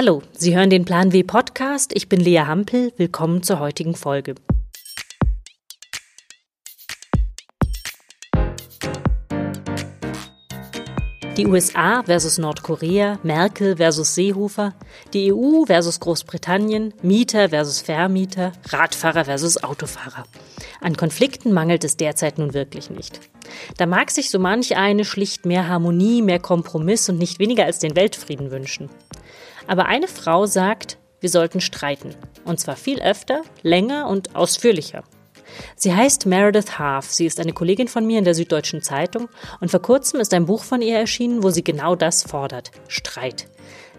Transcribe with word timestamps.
Hallo, 0.00 0.22
Sie 0.30 0.56
hören 0.56 0.70
den 0.70 0.84
Plan 0.84 1.12
W 1.12 1.24
Podcast. 1.24 1.90
Ich 1.92 2.08
bin 2.08 2.20
Lea 2.20 2.42
Hampel. 2.46 2.92
Willkommen 2.98 3.42
zur 3.42 3.58
heutigen 3.58 3.96
Folge. 3.96 4.36
Die 11.36 11.46
USA 11.48 12.04
versus 12.04 12.38
Nordkorea, 12.38 13.18
Merkel 13.24 13.78
versus 13.78 14.14
Seehofer, 14.14 14.72
die 15.14 15.32
EU 15.32 15.64
versus 15.66 15.98
Großbritannien, 15.98 16.94
Mieter 17.02 17.48
versus 17.48 17.80
Vermieter, 17.80 18.52
Radfahrer 18.68 19.24
versus 19.24 19.64
Autofahrer. 19.64 20.26
An 20.80 20.96
Konflikten 20.96 21.52
mangelt 21.52 21.82
es 21.82 21.96
derzeit 21.96 22.38
nun 22.38 22.54
wirklich 22.54 22.88
nicht. 22.88 23.18
Da 23.78 23.86
mag 23.86 24.12
sich 24.12 24.30
so 24.30 24.38
manch 24.38 24.76
eine 24.76 25.04
schlicht 25.04 25.44
mehr 25.44 25.66
Harmonie, 25.66 26.22
mehr 26.22 26.38
Kompromiss 26.38 27.08
und 27.08 27.18
nicht 27.18 27.40
weniger 27.40 27.64
als 27.64 27.80
den 27.80 27.96
Weltfrieden 27.96 28.52
wünschen. 28.52 28.88
Aber 29.68 29.86
eine 29.86 30.08
Frau 30.08 30.46
sagt, 30.46 30.98
wir 31.20 31.28
sollten 31.28 31.60
streiten. 31.60 32.14
Und 32.44 32.58
zwar 32.58 32.74
viel 32.74 33.00
öfter, 33.00 33.42
länger 33.62 34.08
und 34.08 34.34
ausführlicher. 34.34 35.04
Sie 35.76 35.94
heißt 35.94 36.26
Meredith 36.26 36.78
Half. 36.78 37.10
Sie 37.10 37.26
ist 37.26 37.40
eine 37.40 37.52
Kollegin 37.52 37.88
von 37.88 38.06
mir 38.06 38.18
in 38.18 38.24
der 38.24 38.34
Süddeutschen 38.34 38.82
Zeitung 38.82 39.28
und 39.60 39.70
vor 39.70 39.80
kurzem 39.80 40.20
ist 40.20 40.34
ein 40.34 40.46
Buch 40.46 40.62
von 40.62 40.82
ihr 40.82 40.98
erschienen, 40.98 41.42
wo 41.42 41.50
sie 41.50 41.64
genau 41.64 41.94
das 41.94 42.22
fordert. 42.22 42.70
Streit. 42.88 43.46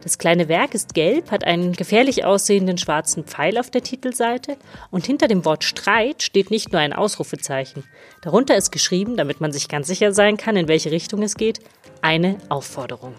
Das 0.04 0.18
kleine 0.18 0.48
Werk 0.48 0.74
ist 0.76 0.94
gelb, 0.94 1.30
hat 1.30 1.44
einen 1.44 1.74
gefährlich 1.74 2.24
aussehenden 2.24 2.78
schwarzen 2.78 3.26
Pfeil 3.26 3.58
auf 3.58 3.70
der 3.70 3.84
Titelseite 3.84 4.56
und 4.92 5.06
hinter 5.06 5.28
dem 5.28 5.44
Wort 5.44 5.66
Streit 5.66 6.24
steht 6.24 6.52
nicht 6.52 6.72
nur 6.72 6.80
ein 6.80 6.94
Ausrufezeichen. 6.94 7.84
Darunter 8.22 8.56
ist 8.56 8.72
geschrieben, 8.72 9.18
damit 9.18 9.42
man 9.42 9.52
sich 9.52 9.68
ganz 9.68 9.88
sicher 9.88 10.14
sein 10.14 10.38
kann, 10.38 10.56
in 10.56 10.70
welche 10.70 10.92
Richtung 10.92 11.22
es 11.22 11.36
geht, 11.36 11.60
eine 12.02 12.38
Aufforderung. 12.48 13.14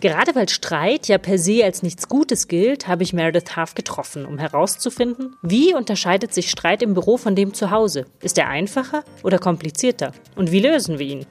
Gerade 0.00 0.34
weil 0.36 0.48
Streit 0.48 1.08
ja 1.08 1.18
per 1.18 1.38
se 1.38 1.64
als 1.64 1.82
nichts 1.82 2.08
Gutes 2.08 2.46
gilt, 2.46 2.86
habe 2.86 3.02
ich 3.02 3.12
Meredith 3.12 3.56
Half 3.56 3.74
getroffen, 3.74 4.26
um 4.26 4.38
herauszufinden, 4.38 5.34
wie 5.42 5.74
unterscheidet 5.74 6.32
sich 6.32 6.50
Streit 6.50 6.82
im 6.82 6.94
Büro 6.94 7.16
von 7.16 7.34
dem 7.34 7.52
zu 7.52 7.72
Hause? 7.72 8.06
Ist 8.22 8.38
er 8.38 8.48
einfacher 8.48 9.02
oder 9.24 9.38
komplizierter? 9.40 10.12
Und 10.36 10.52
wie 10.52 10.60
lösen 10.60 11.00
wir 11.00 11.06
ihn? 11.06 11.26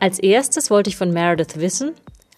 Als 0.00 0.18
erstes 0.18 0.70
wollte 0.70 0.88
ich 0.88 0.96
von 0.96 1.12
Meredith 1.12 1.60
wissen, 1.60 1.92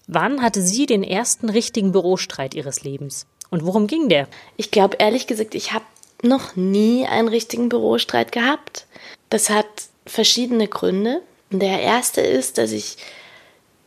wann 0.09 0.43
hatte 0.43 0.61
sie 0.61 0.87
den 0.87 1.05
ersten 1.05 1.49
richtigen 1.49 1.93
Bürostreit 1.93 2.55
ihres 2.55 2.83
Lebens? 2.83 3.27
Und 3.51 3.65
worum 3.65 3.87
ging 3.87 4.09
der? 4.09 4.27
Ich 4.57 4.73
glaube 4.73 4.97
ehrlich 4.99 5.29
gesagt, 5.29 5.55
ich 5.55 5.73
habe 5.73 5.85
noch 6.23 6.57
nie 6.57 7.07
einen 7.07 7.29
richtigen 7.29 7.69
Bürostreit 7.69 8.33
gehabt. 8.33 8.87
Das 9.31 9.51
hat 9.51 9.67
verschiedene 10.05 10.67
Gründe. 10.67 11.23
Der 11.51 11.81
erste 11.81 12.21
ist, 12.23 12.59
dass 12.59 12.73
ich 12.73 12.97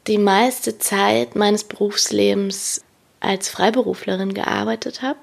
die 0.09 0.17
meiste 0.17 0.79
Zeit 0.79 1.35
meines 1.35 1.63
Berufslebens 1.63 2.81
als 3.19 3.47
Freiberuflerin 3.47 4.33
gearbeitet 4.33 5.01
habe. 5.01 5.19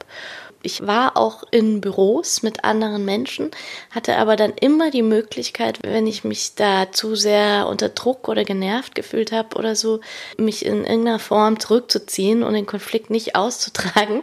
Ich 0.62 0.86
war 0.86 1.16
auch 1.16 1.44
in 1.50 1.80
Büros 1.80 2.42
mit 2.42 2.64
anderen 2.64 3.04
Menschen, 3.04 3.50
hatte 3.90 4.16
aber 4.16 4.36
dann 4.36 4.52
immer 4.52 4.90
die 4.90 5.02
Möglichkeit, 5.02 5.78
wenn 5.82 6.06
ich 6.06 6.24
mich 6.24 6.54
da 6.54 6.90
zu 6.90 7.14
sehr 7.14 7.68
unter 7.68 7.88
Druck 7.88 8.28
oder 8.28 8.44
genervt 8.44 8.94
gefühlt 8.94 9.32
habe 9.32 9.56
oder 9.56 9.76
so, 9.76 10.00
mich 10.38 10.64
in 10.64 10.84
irgendeiner 10.84 11.18
Form 11.18 11.60
zurückzuziehen 11.60 12.42
und 12.42 12.54
den 12.54 12.66
Konflikt 12.66 13.10
nicht 13.10 13.36
auszutragen. 13.36 14.22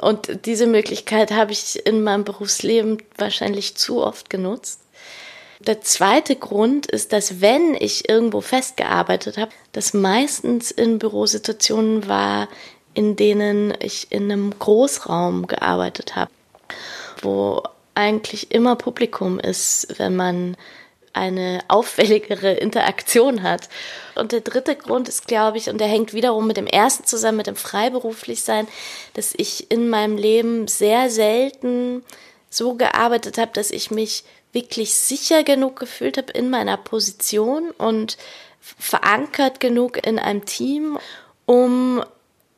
Und 0.00 0.46
diese 0.46 0.66
Möglichkeit 0.66 1.30
habe 1.32 1.52
ich 1.52 1.84
in 1.84 2.02
meinem 2.02 2.24
Berufsleben 2.24 2.98
wahrscheinlich 3.16 3.76
zu 3.76 4.02
oft 4.02 4.30
genutzt. 4.30 4.79
Der 5.60 5.82
zweite 5.82 6.36
Grund 6.36 6.86
ist, 6.86 7.12
dass 7.12 7.42
wenn 7.42 7.74
ich 7.78 8.08
irgendwo 8.08 8.40
festgearbeitet 8.40 9.36
habe, 9.36 9.52
das 9.72 9.92
meistens 9.92 10.70
in 10.70 10.98
Bürosituationen 10.98 12.08
war, 12.08 12.48
in 12.94 13.14
denen 13.14 13.74
ich 13.78 14.10
in 14.10 14.32
einem 14.32 14.58
Großraum 14.58 15.46
gearbeitet 15.46 16.16
habe, 16.16 16.30
wo 17.20 17.62
eigentlich 17.94 18.52
immer 18.52 18.74
Publikum 18.74 19.38
ist, 19.38 19.98
wenn 19.98 20.16
man 20.16 20.56
eine 21.12 21.60
auffälligere 21.68 22.52
Interaktion 22.52 23.42
hat. 23.42 23.68
Und 24.14 24.32
der 24.32 24.40
dritte 24.40 24.76
Grund 24.76 25.08
ist, 25.08 25.26
glaube 25.26 25.58
ich, 25.58 25.68
und 25.68 25.78
der 25.78 25.88
hängt 25.88 26.14
wiederum 26.14 26.46
mit 26.46 26.56
dem 26.56 26.66
ersten 26.66 27.04
zusammen, 27.04 27.38
mit 27.38 27.48
dem 27.48 27.56
Freiberuflichsein, 27.56 28.66
dass 29.12 29.34
ich 29.36 29.70
in 29.70 29.90
meinem 29.90 30.16
Leben 30.16 30.68
sehr 30.68 31.10
selten 31.10 32.02
so 32.50 32.74
gearbeitet 32.74 33.38
habe, 33.38 33.52
dass 33.54 33.70
ich 33.70 33.90
mich 33.90 34.24
wirklich 34.52 34.94
sicher 34.94 35.44
genug 35.44 35.78
gefühlt 35.78 36.18
habe 36.18 36.32
in 36.32 36.50
meiner 36.50 36.76
Position 36.76 37.70
und 37.70 38.18
verankert 38.60 39.60
genug 39.60 40.04
in 40.04 40.18
einem 40.18 40.44
Team, 40.44 40.98
um 41.46 42.04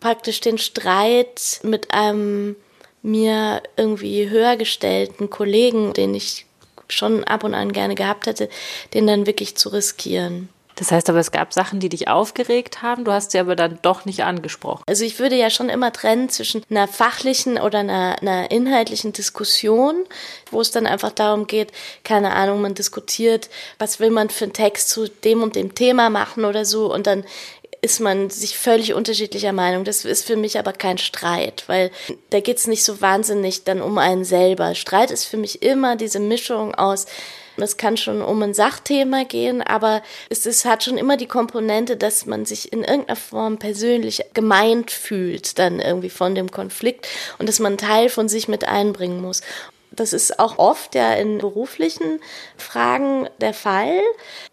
praktisch 0.00 0.40
den 0.40 0.58
Streit 0.58 1.60
mit 1.62 1.92
einem 1.92 2.56
mir 3.02 3.62
irgendwie 3.76 4.30
höher 4.30 4.56
gestellten 4.56 5.28
Kollegen, 5.30 5.92
den 5.92 6.14
ich 6.14 6.46
schon 6.88 7.24
ab 7.24 7.44
und 7.44 7.54
an 7.54 7.72
gerne 7.72 7.94
gehabt 7.94 8.26
hätte, 8.26 8.48
den 8.94 9.06
dann 9.06 9.26
wirklich 9.26 9.56
zu 9.56 9.68
riskieren. 9.68 10.48
Das 10.82 10.90
heißt 10.90 11.10
aber, 11.10 11.20
es 11.20 11.30
gab 11.30 11.52
Sachen, 11.52 11.78
die 11.78 11.88
dich 11.88 12.08
aufgeregt 12.08 12.82
haben, 12.82 13.04
du 13.04 13.12
hast 13.12 13.30
sie 13.30 13.38
aber 13.38 13.54
dann 13.54 13.78
doch 13.82 14.04
nicht 14.04 14.24
angesprochen. 14.24 14.82
Also 14.88 15.04
ich 15.04 15.20
würde 15.20 15.36
ja 15.36 15.48
schon 15.48 15.68
immer 15.68 15.92
trennen 15.92 16.28
zwischen 16.28 16.64
einer 16.70 16.88
fachlichen 16.88 17.56
oder 17.56 17.78
einer, 17.78 18.16
einer 18.20 18.50
inhaltlichen 18.50 19.12
Diskussion, 19.12 19.94
wo 20.50 20.60
es 20.60 20.72
dann 20.72 20.88
einfach 20.88 21.12
darum 21.12 21.46
geht, 21.46 21.70
keine 22.02 22.32
Ahnung, 22.32 22.60
man 22.60 22.74
diskutiert, 22.74 23.48
was 23.78 24.00
will 24.00 24.10
man 24.10 24.28
für 24.28 24.46
einen 24.46 24.54
Text 24.54 24.88
zu 24.88 25.06
dem 25.06 25.44
und 25.44 25.54
dem 25.54 25.76
Thema 25.76 26.10
machen 26.10 26.44
oder 26.44 26.64
so 26.64 26.92
und 26.92 27.06
dann 27.06 27.22
ist 27.80 28.00
man 28.00 28.28
sich 28.30 28.58
völlig 28.58 28.92
unterschiedlicher 28.92 29.52
Meinung. 29.52 29.84
Das 29.84 30.04
ist 30.04 30.26
für 30.26 30.36
mich 30.36 30.58
aber 30.58 30.72
kein 30.72 30.98
Streit, 30.98 31.62
weil 31.68 31.92
da 32.30 32.40
geht 32.40 32.56
es 32.56 32.66
nicht 32.66 32.82
so 32.82 33.00
wahnsinnig 33.00 33.62
dann 33.62 33.80
um 33.82 33.98
einen 33.98 34.24
selber. 34.24 34.74
Streit 34.74 35.12
ist 35.12 35.26
für 35.26 35.36
mich 35.36 35.62
immer 35.62 35.94
diese 35.94 36.18
Mischung 36.18 36.74
aus 36.74 37.06
es 37.56 37.76
kann 37.76 37.96
schon 37.96 38.22
um 38.22 38.42
ein 38.42 38.54
Sachthema 38.54 39.24
gehen, 39.24 39.62
aber 39.62 40.02
es 40.30 40.46
ist, 40.46 40.64
hat 40.64 40.84
schon 40.84 40.98
immer 40.98 41.16
die 41.16 41.26
Komponente, 41.26 41.96
dass 41.96 42.26
man 42.26 42.44
sich 42.44 42.72
in 42.72 42.82
irgendeiner 42.84 43.16
Form 43.16 43.58
persönlich 43.58 44.22
gemeint 44.34 44.90
fühlt, 44.90 45.58
dann 45.58 45.80
irgendwie 45.80 46.10
von 46.10 46.34
dem 46.34 46.50
Konflikt 46.50 47.08
und 47.38 47.48
dass 47.48 47.58
man 47.58 47.72
einen 47.72 47.78
Teil 47.78 48.08
von 48.08 48.28
sich 48.28 48.48
mit 48.48 48.66
einbringen 48.66 49.20
muss. 49.20 49.42
Das 49.94 50.12
ist 50.12 50.38
auch 50.38 50.58
oft 50.58 50.94
ja 50.94 51.12
in 51.14 51.38
beruflichen 51.38 52.20
Fragen 52.56 53.28
der 53.40 53.54
Fall. 53.54 54.00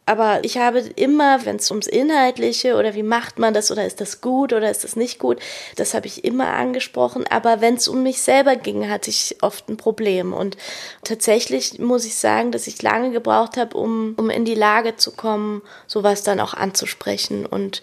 Aber 0.06 0.44
ich 0.44 0.58
habe 0.58 0.80
immer, 0.80 1.46
wenn 1.46 1.58
es 1.58 1.70
ums 1.70 1.86
Inhaltliche 1.86 2.76
oder 2.76 2.96
wie 2.96 3.04
macht 3.04 3.38
man 3.38 3.54
das 3.54 3.70
oder 3.70 3.86
ist 3.86 4.02
das 4.02 4.22
gut 4.22 4.54
oder 4.54 4.70
ist 4.72 4.84
das 4.84 4.96
nicht 4.96 5.20
gut, 5.20 5.40
das 5.76 5.94
habe 5.94 6.08
ich 6.08 6.24
immer 6.26 6.48
angesprochen. 6.48 7.26
Aber 7.30 7.62
wenn 7.62 7.76
es 7.76 7.88
um 7.88 8.02
mich 8.02 8.22
selber 8.22 8.56
ging, 8.56 8.90
hatte 8.90 9.12
ich 9.12 9.38
oft 9.42 9.70
ein 9.70 9.78
Problem. 9.78 10.34
Und 10.34 10.58
tatsächlich 11.04 11.78
muss 11.78 12.06
ich 12.06 12.16
sagen, 12.16 12.52
dass 12.52 12.66
ich 12.66 12.82
lange 12.82 13.12
gebraucht 13.12 13.56
habe, 13.56 13.78
um, 13.78 14.16
um 14.18 14.32
in 14.32 14.46
die 14.46 14.56
Lage 14.56 14.96
zu 14.96 15.12
kommen, 15.12 15.62
sowas 15.86 16.24
dann 16.24 16.40
auch 16.40 16.56
anzusprechen 16.56 17.46
und 17.46 17.82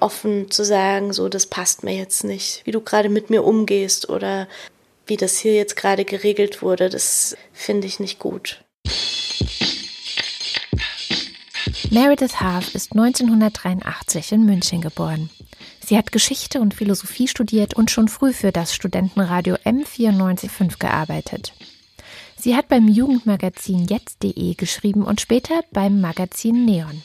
offen 0.00 0.50
zu 0.50 0.64
sagen, 0.64 1.12
so, 1.12 1.28
das 1.28 1.46
passt 1.46 1.84
mir 1.84 1.94
jetzt 1.94 2.24
nicht, 2.24 2.62
wie 2.64 2.72
du 2.72 2.80
gerade 2.80 3.08
mit 3.08 3.30
mir 3.30 3.44
umgehst 3.44 4.08
oder 4.08 4.48
wie 5.08 5.16
das 5.16 5.38
hier 5.38 5.54
jetzt 5.54 5.76
gerade 5.76 6.04
geregelt 6.04 6.62
wurde, 6.62 6.88
das 6.88 7.36
finde 7.52 7.86
ich 7.86 8.00
nicht 8.00 8.18
gut. 8.18 8.64
Meredith 11.90 12.40
Half 12.40 12.74
ist 12.74 12.92
1983 12.92 14.32
in 14.32 14.44
München 14.44 14.80
geboren. 14.80 15.30
Sie 15.84 15.96
hat 15.96 16.12
Geschichte 16.12 16.60
und 16.60 16.74
Philosophie 16.74 17.28
studiert 17.28 17.74
und 17.74 17.90
schon 17.90 18.08
früh 18.08 18.34
für 18.34 18.52
das 18.52 18.74
Studentenradio 18.74 19.54
M945 19.64 20.78
gearbeitet. 20.78 21.54
Sie 22.36 22.54
hat 22.54 22.68
beim 22.68 22.88
Jugendmagazin 22.88 23.86
jetzt.de 23.86 24.54
geschrieben 24.54 25.02
und 25.02 25.20
später 25.20 25.62
beim 25.72 26.00
Magazin 26.00 26.66
Neon. 26.66 27.02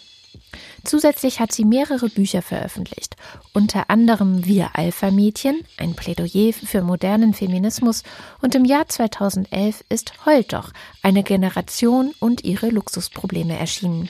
Zusätzlich 0.83 1.39
hat 1.39 1.51
sie 1.51 1.65
mehrere 1.65 2.09
Bücher 2.09 2.41
veröffentlicht, 2.41 3.15
unter 3.53 3.89
anderem 3.89 4.45
Wir 4.45 4.71
Alpha-Mädchen, 4.73 5.61
ein 5.77 5.95
Plädoyer 5.95 6.53
für 6.53 6.81
modernen 6.81 7.33
Feminismus 7.33 8.03
und 8.41 8.55
im 8.55 8.65
Jahr 8.65 8.87
2011 8.87 9.83
ist 9.89 10.25
Heult 10.25 10.53
doch, 10.53 10.71
eine 11.01 11.23
Generation 11.23 12.13
und 12.19 12.43
ihre 12.43 12.69
Luxusprobleme 12.69 13.57
erschienen. 13.57 14.09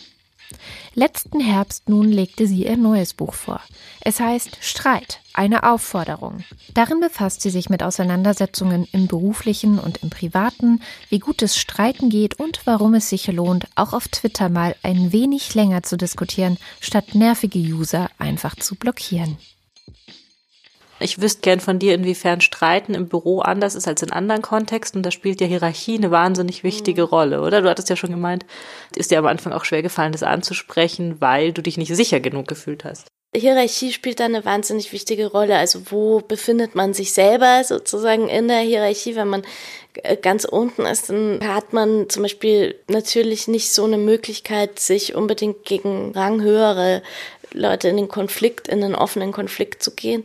Letzten 0.96 1.40
Herbst 1.40 1.90
nun 1.90 2.12
legte 2.12 2.48
sie 2.48 2.66
ihr 2.66 2.78
neues 2.78 3.14
Buch 3.14 3.34
vor. 3.34 3.62
Es 4.02 4.20
heißt 4.20 4.58
Streit, 4.62 5.20
eine 5.34 5.64
Aufforderung. 5.64 6.44
Darin 6.74 7.00
befasst 7.00 7.42
sie 7.42 7.50
sich 7.50 7.70
mit 7.70 7.82
Auseinandersetzungen 7.82 8.88
im 8.92 9.08
beruflichen 9.08 9.80
und 9.80 10.04
im 10.04 10.10
privaten, 10.10 10.82
wie 11.10 11.20
gut 11.20 11.42
es 11.42 11.58
Streiten 11.58 12.10
geht 12.10 12.40
und 12.40 12.62
warum 12.66 12.94
es 12.94 13.10
sich 13.10 13.28
lohnt, 13.28 13.68
auch 13.76 13.94
auf 13.94 14.08
Twitter 14.08 14.50
mal 14.50 14.76
ein 14.84 15.12
wenig 15.12 15.56
länger 15.56 15.84
zu 15.84 15.98
diskutieren, 15.98 16.58
statt 16.80 17.16
nervige 17.16 17.60
User 17.60 18.10
einfach 18.20 18.56
zu 18.56 18.76
blockieren. 18.76 19.38
Ich 21.04 21.22
wüsste 21.22 21.42
gern 21.42 21.60
von 21.60 21.80
dir, 21.80 21.94
inwiefern 21.96 22.40
Streiten 22.40 22.94
im 22.94 23.10
Büro 23.10 23.42
anders 23.42 23.76
ist 23.76 23.90
als 23.90 24.02
in 24.02 24.12
anderen 24.12 24.42
Kontexten. 24.42 25.00
Und 25.00 25.06
da 25.06 25.12
spielt 25.12 25.42
ja 25.42 25.48
Hierarchie 25.48 25.98
eine 25.98 26.12
wahnsinnig 26.12 26.64
wichtige 26.64 27.04
mhm. 27.04 27.08
Rolle, 27.10 27.42
oder? 27.42 27.62
Du 27.62 27.70
hattest 27.70 27.90
ja 27.90 27.98
schon 27.98 28.12
gemeint, 28.12 28.46
ist 28.96 29.12
dir 29.12 29.20
am 29.20 29.26
Anfang 29.26 29.52
auch 29.52 29.66
schwer 29.66 29.82
gefallen, 29.82 30.14
das 30.14 30.24
anzusprechen, 30.24 31.20
weil 31.20 31.52
du 31.52 31.62
dich 31.62 31.78
nicht 31.78 31.94
sicher 31.94 32.22
genug 32.22 32.48
gefühlt 32.48 32.86
hast. 32.86 33.08
Hierarchie 33.36 33.92
spielt 33.92 34.20
da 34.20 34.26
eine 34.26 34.46
wahnsinnig 34.46 34.94
wichtige 34.94 35.28
Rolle. 35.28 35.58
Also 35.58 35.92
wo 35.92 36.22
befindet 36.22 36.76
man 36.76 36.94
sich 36.94 37.14
selber 37.14 37.64
sozusagen 37.66 38.30
in 38.30 38.48
der 38.48 38.60
Hierarchie? 38.60 39.16
Wenn 39.16 39.28
man 39.28 39.44
äh, 40.04 40.16
ganz 40.16 40.46
unten 40.46 40.86
ist, 40.86 41.10
dann 41.10 41.40
hat 41.46 41.74
man 41.74 42.10
zum 42.10 42.24
Beispiel 42.24 42.76
natürlich 42.88 43.48
nicht 43.48 43.74
so 43.74 43.84
eine 43.84 43.98
Möglichkeit, 43.98 44.80
sich 44.80 45.16
unbedingt 45.16 45.66
gegen 45.66 46.12
ranghöhere 46.14 47.02
Leute 47.54 47.88
in 47.88 47.98
den 47.98 48.08
Konflikt, 48.08 48.68
in 48.68 48.82
den 48.82 48.96
offenen 48.96 49.32
Konflikt 49.32 49.84
zu 49.84 49.92
gehen. 49.92 50.24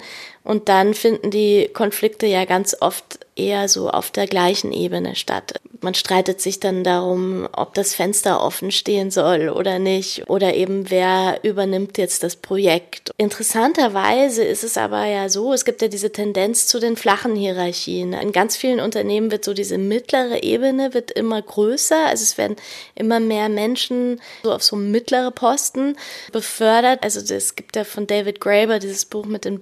Und 0.49 0.71
dann 0.71 0.95
finden 0.95 1.31
die 1.31 1.69
Konflikte 1.75 2.27
ja 2.27 2.47
ganz 2.47 2.75
oft 2.81 3.19
eher 3.37 3.69
so 3.69 3.91
auf 3.91 4.11
der 4.11 4.27
gleichen 4.27 4.73
Ebene 4.73 5.15
statt. 5.15 5.61
Man 5.81 5.95
streitet 5.95 6.41
sich 6.41 6.59
dann 6.59 6.83
darum, 6.83 7.49
ob 7.53 7.75
das 7.75 7.95
Fenster 7.95 8.43
offen 8.43 8.73
stehen 8.73 9.13
soll 9.13 9.49
oder 9.49 9.79
nicht 9.79 10.29
oder 10.29 10.55
eben 10.55 10.91
wer 10.91 11.39
übernimmt 11.45 11.99
jetzt 11.99 12.25
das 12.25 12.35
Projekt. 12.35 13.13
Interessanterweise 13.17 14.43
ist 14.43 14.65
es 14.65 14.77
aber 14.77 15.05
ja 15.05 15.29
so, 15.29 15.53
es 15.53 15.65
gibt 15.65 15.83
ja 15.83 15.89
diese 15.89 16.11
Tendenz 16.11 16.67
zu 16.67 16.81
den 16.81 16.97
flachen 16.97 17.37
Hierarchien. 17.37 18.13
In 18.13 18.33
ganz 18.33 18.57
vielen 18.57 18.81
Unternehmen 18.81 19.31
wird 19.31 19.45
so 19.45 19.55
diese 19.55 19.79
mittlere 19.79 20.43
Ebene 20.43 20.95
wird 20.95 21.13
immer 21.13 21.41
größer, 21.41 22.07
also 22.07 22.23
es 22.25 22.39
werden 22.39 22.57
immer 22.97 23.21
mehr 23.21 23.49
Menschen 23.49 24.21
so 24.43 24.53
auf 24.53 24.65
so 24.65 24.75
mittlere 24.75 25.31
Posten 25.31 25.97
befördert. 26.33 27.05
Also 27.05 27.21
es 27.33 27.55
gibt 27.55 27.77
ja 27.77 27.85
von 27.85 28.09
David 28.09 28.41
Graeber 28.41 28.81
dieses 28.81 29.05
Buch 29.05 29.27
mit 29.27 29.45
den 29.45 29.61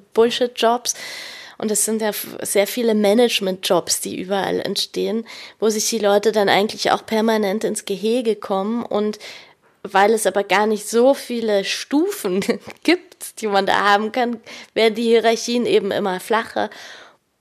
Bullshit-Jobs. 0.77 0.95
Und 1.59 1.71
es 1.71 1.87
sind 1.87 2.03
ja 2.03 2.11
sehr 2.43 2.67
viele 2.67 2.95
Management-Jobs, 2.95 4.03
die 4.03 4.21
überall 4.21 4.61
entstehen, 4.61 5.27
wo 5.59 5.71
sich 5.71 5.89
die 5.89 5.99
Leute 5.99 6.31
dann 6.31 6.51
eigentlich 6.51 6.91
auch 6.91 7.07
permanent 7.07 7.65
ins 7.65 7.87
Gehege 7.87 8.37
kommen 8.37 8.85
und 8.85 9.19
weil 9.83 10.13
es 10.13 10.27
aber 10.27 10.45
gar 10.45 10.67
nicht 10.67 10.87
so 10.87 11.15
viele 11.15 11.65
Stufen 11.65 12.45
gibt, 12.83 13.41
die 13.41 13.47
man 13.47 13.65
da 13.65 13.93
haben 13.93 14.13
kann, 14.13 14.41
werden 14.75 14.97
die 14.97 15.05
Hierarchien 15.05 15.65
eben 15.65 15.93
immer 15.93 16.21
flacher. 16.21 16.69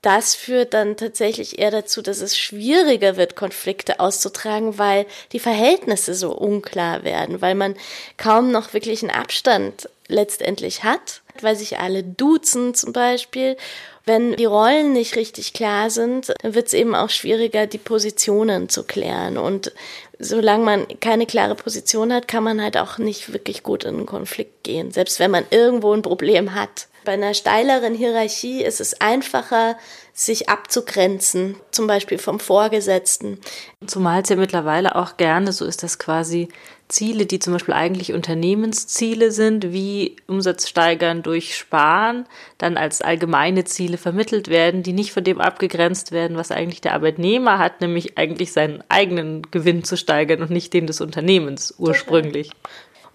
Das 0.02 0.36
führt 0.36 0.76
dann 0.76 0.96
tatsächlich 0.96 1.58
eher 1.58 1.72
dazu, 1.72 2.02
dass 2.04 2.22
es 2.22 2.38
schwieriger 2.38 3.18
wird, 3.18 3.36
Konflikte 3.36 4.00
auszutragen, 4.00 4.78
weil 4.78 5.08
die 5.32 5.40
Verhältnisse 5.40 6.14
so 6.14 6.32
unklar 6.32 7.04
werden, 7.04 7.42
weil 7.42 7.56
man 7.56 7.76
kaum 8.16 8.52
noch 8.52 8.74
wirklich 8.74 9.02
einen 9.02 9.12
Abstand 9.12 9.90
letztendlich 10.08 10.84
hat, 10.84 11.22
weil 11.44 11.56
sich 11.56 11.80
alle 11.80 12.04
duzen 12.04 12.74
zum 12.74 12.94
Beispiel 12.94 13.58
wenn 14.06 14.36
die 14.36 14.46
Rollen 14.46 14.94
nicht 14.94 15.16
richtig 15.16 15.54
klar 15.54 15.90
sind, 15.90 16.34
dann 16.42 16.54
wird 16.54 16.68
es 16.68 16.74
eben 16.74 16.94
auch 16.94 17.10
schwieriger, 17.10 17.66
die 17.66 17.80
Positionen 17.80 18.70
zu 18.70 18.84
klären. 18.84 19.38
Und 19.38 19.72
solange 20.20 20.64
man 20.64 20.88
keine 21.00 21.26
klare 21.26 21.56
Position 21.56 22.14
hat, 22.14 22.28
kann 22.28 22.44
man 22.44 22.62
halt 22.62 22.78
auch 22.78 23.00
nicht 23.00 23.34
wirklich 23.34 23.64
gut 23.64 23.84
in 23.84 23.96
einen 23.96 24.06
Konflikt 24.06 24.64
gehen, 24.64 24.92
selbst 24.92 25.20
wenn 25.20 25.32
man 25.32 25.46
irgendwo 25.50 25.92
ein 25.92 26.04
Problem 26.04 26.54
hat. 26.54 26.88
Bei 27.06 27.14
einer 27.14 27.36
steileren 27.36 27.94
Hierarchie 27.94 28.64
ist 28.64 28.82
es 28.82 29.00
einfacher, 29.00 29.78
sich 30.12 30.50
abzugrenzen, 30.50 31.56
zum 31.70 31.86
Beispiel 31.86 32.18
vom 32.18 32.40
Vorgesetzten. 32.40 33.40
Zumal 33.86 34.24
es 34.24 34.30
ja 34.30 34.36
mittlerweile 34.36 34.96
auch 34.96 35.16
gerne 35.16 35.54
so 35.54 35.66
ist, 35.66 35.84
dass 35.84 36.00
quasi 36.00 36.50
Ziele, 36.88 37.26
die 37.26 37.40
zum 37.40 37.54
Beispiel 37.54 37.76
eigentlich 37.76 38.14
Unternehmensziele 38.14 39.32
sind, 39.32 39.72
wie 39.72 40.16
Umsatz 40.26 40.68
steigern 40.68 41.22
durch 41.22 41.56
Sparen, 41.56 42.26
dann 42.58 42.76
als 42.76 43.02
allgemeine 43.02 43.66
Ziele 43.66 43.98
vermittelt 43.98 44.48
werden, 44.48 44.82
die 44.82 44.94
nicht 44.94 45.12
von 45.12 45.24
dem 45.24 45.40
abgegrenzt 45.40 46.12
werden, 46.12 46.38
was 46.38 46.52
eigentlich 46.52 46.82
der 46.82 46.94
Arbeitnehmer 46.94 47.60
hat, 47.60 47.82
nämlich 47.82 48.18
eigentlich 48.18 48.52
seinen 48.52 48.84
eigenen 48.90 49.44
Gewinn 49.52 49.84
zu 49.84 49.96
steigern 49.96 50.42
und 50.42 50.50
nicht 50.50 50.74
den 50.74 50.88
des 50.88 51.02
Unternehmens 51.02 51.74
ursprünglich. 51.78 52.52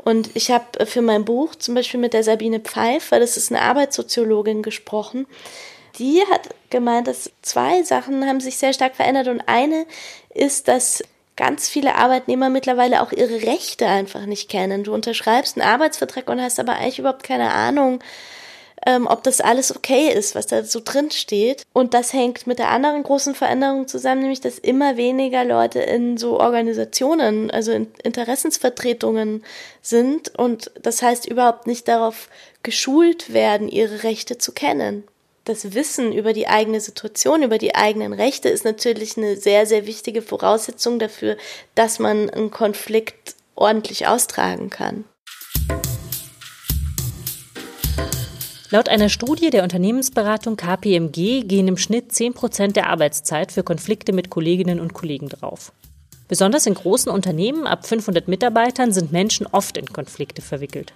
Und 0.02 0.30
ich 0.34 0.50
habe 0.50 0.86
für 0.86 1.02
mein 1.02 1.24
Buch 1.24 1.54
zum 1.54 1.74
Beispiel 1.74 2.00
mit 2.00 2.14
der 2.14 2.24
Sabine 2.24 2.60
Pfeiffer, 2.60 3.20
das 3.20 3.36
ist 3.36 3.52
eine 3.52 3.62
Arbeitssoziologin, 3.62 4.62
gesprochen. 4.62 5.26
Die 5.98 6.22
hat 6.30 6.48
gemeint, 6.70 7.06
dass 7.06 7.30
zwei 7.42 7.82
Sachen 7.82 8.26
haben 8.26 8.40
sich 8.40 8.56
sehr 8.56 8.72
stark 8.72 8.96
verändert 8.96 9.28
und 9.28 9.42
eine 9.46 9.86
ist, 10.32 10.68
dass 10.68 11.02
ganz 11.36 11.68
viele 11.68 11.96
Arbeitnehmer 11.96 12.48
mittlerweile 12.48 13.02
auch 13.02 13.12
ihre 13.12 13.42
Rechte 13.42 13.86
einfach 13.86 14.26
nicht 14.26 14.48
kennen. 14.48 14.84
Du 14.84 14.94
unterschreibst 14.94 15.58
einen 15.58 15.68
Arbeitsvertrag 15.68 16.28
und 16.28 16.40
hast 16.40 16.60
aber 16.60 16.74
eigentlich 16.74 16.98
überhaupt 16.98 17.22
keine 17.22 17.52
Ahnung, 17.52 18.00
ähm, 18.86 19.06
ob 19.06 19.22
das 19.22 19.40
alles 19.40 19.74
okay 19.74 20.08
ist, 20.08 20.34
was 20.34 20.46
da 20.46 20.64
so 20.64 20.80
drin 20.82 21.10
steht. 21.10 21.64
Und 21.72 21.94
das 21.94 22.12
hängt 22.12 22.46
mit 22.46 22.58
der 22.58 22.70
anderen 22.70 23.02
großen 23.02 23.34
Veränderung 23.34 23.88
zusammen, 23.88 24.22
nämlich 24.22 24.40
dass 24.40 24.58
immer 24.58 24.96
weniger 24.96 25.44
Leute 25.44 25.80
in 25.80 26.16
so 26.16 26.40
Organisationen, 26.40 27.50
also 27.50 27.72
in 27.72 27.88
Interessensvertretungen 28.02 29.44
sind 29.82 30.36
und 30.38 30.70
das 30.82 31.02
heißt 31.02 31.26
überhaupt 31.26 31.66
nicht 31.66 31.88
darauf 31.88 32.28
geschult 32.62 33.32
werden, 33.32 33.68
ihre 33.68 34.02
Rechte 34.02 34.38
zu 34.38 34.52
kennen 34.52 35.04
das 35.44 35.74
Wissen 35.74 36.12
über 36.12 36.32
die 36.32 36.46
eigene 36.46 36.80
Situation, 36.80 37.42
über 37.42 37.58
die 37.58 37.74
eigenen 37.74 38.12
Rechte 38.12 38.48
ist 38.48 38.64
natürlich 38.64 39.16
eine 39.16 39.36
sehr, 39.36 39.66
sehr 39.66 39.86
wichtige 39.86 40.22
Voraussetzung 40.22 40.98
dafür, 40.98 41.36
dass 41.74 41.98
man 41.98 42.30
einen 42.30 42.50
Konflikt 42.50 43.34
ordentlich 43.54 44.06
austragen 44.06 44.70
kann. 44.70 45.04
Laut 48.72 48.88
einer 48.88 49.08
Studie 49.08 49.50
der 49.50 49.64
Unternehmensberatung 49.64 50.54
KPMG 50.56 51.42
gehen 51.42 51.66
im 51.66 51.76
Schnitt 51.76 52.12
10 52.12 52.34
Prozent 52.34 52.76
der 52.76 52.88
Arbeitszeit 52.88 53.50
für 53.50 53.64
Konflikte 53.64 54.12
mit 54.12 54.30
Kolleginnen 54.30 54.78
und 54.78 54.94
Kollegen 54.94 55.28
drauf. 55.28 55.72
Besonders 56.28 56.66
in 56.66 56.74
großen 56.74 57.10
Unternehmen 57.10 57.66
ab 57.66 57.84
500 57.84 58.28
Mitarbeitern 58.28 58.92
sind 58.92 59.10
Menschen 59.10 59.48
oft 59.48 59.76
in 59.76 59.86
Konflikte 59.86 60.40
verwickelt. 60.40 60.92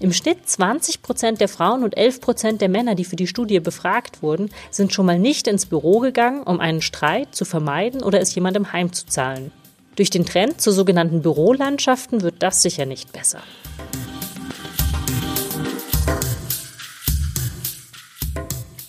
Im 0.00 0.12
Schnitt 0.12 0.46
20 0.46 1.00
Prozent 1.00 1.40
der 1.40 1.48
Frauen 1.48 1.82
und 1.82 1.96
11 1.96 2.20
Prozent 2.20 2.60
der 2.60 2.68
Männer, 2.68 2.94
die 2.94 3.06
für 3.06 3.16
die 3.16 3.26
Studie 3.26 3.60
befragt 3.60 4.22
wurden, 4.22 4.50
sind 4.70 4.92
schon 4.92 5.06
mal 5.06 5.18
nicht 5.18 5.46
ins 5.46 5.64
Büro 5.64 6.00
gegangen, 6.00 6.42
um 6.42 6.60
einen 6.60 6.82
Streit 6.82 7.34
zu 7.34 7.46
vermeiden 7.46 8.02
oder 8.02 8.20
es 8.20 8.34
jemandem 8.34 8.74
heimzuzahlen. 8.74 9.50
Durch 9.96 10.10
den 10.10 10.26
Trend 10.26 10.60
zu 10.60 10.72
sogenannten 10.72 11.22
Bürolandschaften 11.22 12.20
wird 12.20 12.42
das 12.42 12.60
sicher 12.60 12.84
nicht 12.84 13.14
besser. 13.14 13.40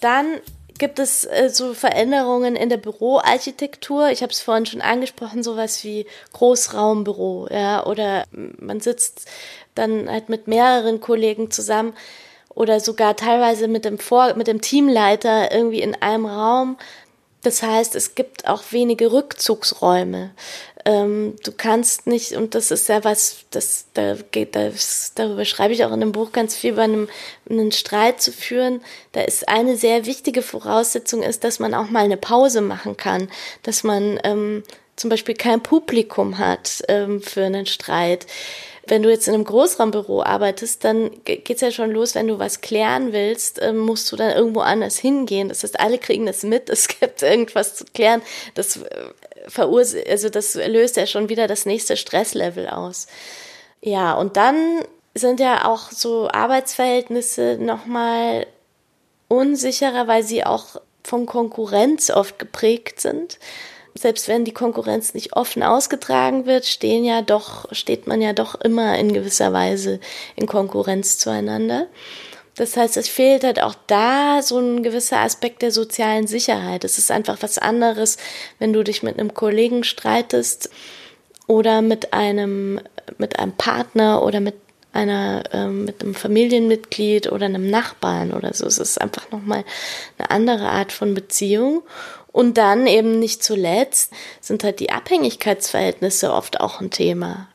Dann 0.02 0.40
gibt 0.80 0.98
es 0.98 1.26
äh, 1.26 1.50
so 1.52 1.74
Veränderungen 1.74 2.56
in 2.56 2.70
der 2.70 2.78
Büroarchitektur. 2.78 4.10
Ich 4.10 4.24
habe 4.24 4.32
es 4.32 4.42
vorhin 4.42 4.66
schon 4.66 4.82
angesprochen, 4.82 5.44
sowas 5.44 5.84
wie 5.84 6.08
Großraumbüro, 6.34 7.48
ja, 7.52 7.86
oder 7.86 8.26
man 8.32 8.80
sitzt 8.80 9.28
dann 9.76 10.10
halt 10.10 10.30
mit 10.30 10.48
mehreren 10.48 11.00
Kollegen 11.00 11.52
zusammen 11.52 11.94
oder 12.56 12.80
sogar 12.80 13.16
teilweise 13.16 13.68
mit 13.68 13.86
dem 13.86 14.00
Vor 14.00 14.34
mit 14.36 14.48
dem 14.48 14.62
Teamleiter 14.62 15.52
irgendwie 15.52 15.82
in 15.82 15.96
einem 16.02 16.26
Raum. 16.26 16.78
Das 17.42 17.64
heißt, 17.64 17.96
es 17.96 18.16
gibt 18.16 18.48
auch 18.48 18.64
wenige 18.72 19.14
Rückzugsräume. 19.14 20.32
Ähm, 20.86 21.36
du 21.44 21.52
kannst 21.52 22.08
nicht, 22.08 22.34
und 22.34 22.56
das 22.56 22.72
ist 22.72 22.88
ja 22.90 23.04
was, 23.04 23.46
das, 23.52 23.86
da 23.94 24.16
geht, 24.32 24.56
das, 24.56 25.12
darüber 25.16 25.46
schreibe 25.46 25.74
ich 25.74 25.84
auch 25.84 25.92
in 25.92 26.00
dem 26.00 26.12
Buch 26.12 26.32
ganz 26.32 26.56
viel, 26.56 26.74
bei 26.74 26.84
einem, 26.84 27.10
einen 27.50 27.72
Streit 27.72 28.22
zu 28.22 28.32
führen. 28.32 28.82
Da 29.12 29.22
ist 29.22 29.50
eine 29.50 29.76
sehr 29.76 30.06
wichtige 30.06 30.42
Voraussetzung 30.42 31.22
ist, 31.22 31.44
dass 31.44 31.60
man 31.60 31.74
auch 31.74 31.90
mal 31.90 32.04
eine 32.04 32.18
Pause 32.18 32.62
machen 32.62 32.98
kann, 32.98 33.30
dass 33.64 33.84
man 33.84 34.20
ähm, 34.24 34.64
zum 34.96 35.10
Beispiel 35.10 35.36
kein 35.36 35.62
Publikum 35.62 36.38
hat 36.38 36.84
ähm, 36.88 37.22
für 37.22 37.44
einen 37.44 37.66
Streit 37.66 38.26
wenn 38.90 39.04
du 39.04 39.10
jetzt 39.10 39.28
in 39.28 39.36
einem 39.36 39.44
Großraumbüro 39.44 40.24
arbeitest, 40.24 40.84
dann 40.84 41.12
geht's 41.24 41.62
ja 41.62 41.72
schon 41.72 41.92
los, 41.92 42.16
wenn 42.16 42.28
du 42.28 42.40
was 42.40 42.62
klären 42.62 43.14
willst, 43.14 43.62
ähm, 43.62 43.78
musst 43.78 44.12
du 44.12 44.16
dann 44.16 44.36
irgendwo 44.36 44.62
anders 44.62 44.98
hingehen. 44.98 45.50
Das 45.50 45.64
heißt, 45.64 45.80
alle 45.80 46.00
kriegen 46.00 46.26
das 46.26 46.44
mit, 46.44 46.70
es 46.72 46.88
gibt 46.88 47.22
irgendwas 47.22 47.76
zu 47.76 47.86
klären. 47.94 48.22
Das 48.56 48.78
äh, 48.78 48.88
verursacht, 49.48 50.08
also 50.08 50.30
das 50.30 50.56
löst 50.56 50.98
ja 50.98 51.06
schon 51.06 51.30
wieder 51.30 51.48
das 51.48 51.66
nächste 51.66 51.98
Stresslevel 51.98 52.68
aus. 52.68 53.08
Ja, 53.82 54.14
und 54.14 54.38
dann 54.38 54.82
sind 55.16 55.40
ja 55.40 55.66
auch 55.66 55.92
so 55.92 56.30
Arbeitsverhältnisse 56.30 57.58
nochmal 57.60 58.46
unsicherer, 59.28 60.08
weil 60.08 60.24
sie 60.24 60.44
auch 60.46 60.82
von 61.04 61.26
Konkurrenz 61.26 62.10
oft 62.10 62.40
geprägt 62.40 63.00
sind 63.02 63.40
selbst 64.00 64.28
wenn 64.28 64.46
die 64.46 64.54
Konkurrenz 64.54 65.14
nicht 65.14 65.36
offen 65.36 65.64
ausgetragen 65.64 66.46
wird, 66.46 66.66
stehen 66.66 67.04
ja 67.04 67.22
doch, 67.22 67.66
steht 67.74 68.08
man 68.08 68.22
ja 68.22 68.34
doch 68.34 68.56
immer 68.56 68.98
in 68.98 69.14
gewisser 69.14 69.52
Weise 69.52 70.00
in 70.36 70.48
Konkurrenz 70.48 71.18
zueinander. 71.18 71.88
Das 72.60 72.76
heißt, 72.76 72.98
es 72.98 73.08
fehlt 73.08 73.46
halt 73.46 73.64
auch 73.64 73.76
da 73.88 74.42
so 74.42 74.60
ein 74.60 74.84
gewisser 74.84 75.20
Aspekt 75.20 75.62
der 75.62 75.72
sozialen 75.72 76.28
Sicherheit. 76.28 76.84
Es 76.84 76.98
ist 76.98 77.10
einfach 77.10 77.38
was 77.40 77.58
anderes, 77.58 78.18
wenn 78.60 78.74
du 78.74 78.84
dich 78.84 79.02
mit 79.02 79.18
einem 79.18 79.34
Kollegen 79.34 79.86
streitest 79.86 80.70
oder 81.48 81.82
mit 81.82 82.12
einem, 82.12 82.82
mit 83.18 83.40
einem 83.40 83.54
Partner 83.54 84.22
oder 84.24 84.42
mit 84.42 84.56
einer 84.92 85.44
ähm, 85.54 85.86
mit 85.86 86.04
einem 86.04 86.16
Familienmitglied 86.16 87.32
oder 87.32 87.46
einem 87.46 87.70
Nachbarn 87.70 88.34
oder 88.34 88.54
so. 88.54 88.66
Es 88.66 88.78
ist 88.78 89.00
einfach 89.00 89.32
nochmal 89.32 89.64
eine 90.18 90.30
andere 90.30 90.68
Art 90.68 90.92
von 90.92 91.14
Beziehung. 91.14 91.84
Und 92.34 92.58
dann 92.58 92.88
eben 92.88 93.20
nicht 93.20 93.42
zuletzt 93.42 94.12
sind 94.42 94.66
halt 94.66 94.82
die 94.82 94.90
Abhängigkeitsverhältnisse 94.90 96.34
oft 96.34 96.60
auch 96.60 96.82
ein 96.82 96.92
Thema 96.92 97.48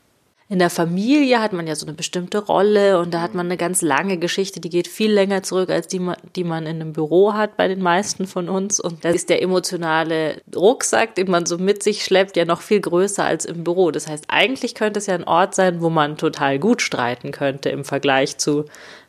in 0.55 0.61
der 0.61 0.71
Familie 0.71 1.41
hat 1.41 1.53
man 1.53 1.67
ja 1.67 1.75
so 1.75 1.85
eine 1.85 1.97
bestimmte 1.97 2.39
Rolle 2.39 3.01
und 3.01 3.13
da 3.13 3.23
hat 3.23 3.35
man 3.35 3.47
eine 3.47 3.57
ganz 3.57 3.83
lange 3.83 4.19
Geschichte, 4.19 4.61
die 4.61 4.71
geht 4.71 4.87
viel 4.87 5.11
länger 5.11 5.43
zurück, 5.43 5.69
als 5.69 5.89
die 5.89 5.99
man, 5.99 6.15
die 6.37 6.45
man 6.45 6.65
in 6.67 6.81
einem 6.81 6.93
Büro 6.93 7.35
hat 7.35 7.57
bei 7.57 7.67
den 7.67 7.83
meisten 7.83 8.29
von 8.29 8.49
uns. 8.49 8.79
Und 8.79 9.05
da 9.05 9.09
ist 9.09 9.31
der 9.31 9.43
emotionale 9.43 10.41
Rucksack, 10.55 11.17
den 11.17 11.29
man 11.29 11.45
so 11.45 11.59
mit 11.59 11.83
sich 11.83 12.05
schleppt, 12.05 12.37
ja 12.37 12.45
noch 12.45 12.61
viel 12.61 12.81
größer 12.81 13.25
als 13.25 13.47
im 13.47 13.65
Büro. 13.65 13.91
Das 13.91 14.07
heißt, 14.07 14.27
eigentlich 14.29 14.77
könnte 14.77 15.01
es 15.01 15.07
ja 15.07 15.17
ein 15.17 15.25
Ort 15.25 15.57
sein, 15.57 15.81
wo 15.81 15.91
man 15.91 16.19
total 16.19 16.61
gut 16.61 16.83
streiten 16.83 17.33
könnte 17.33 17.71
im 17.71 17.85
Vergleich 17.85 18.39
zu 18.39 18.67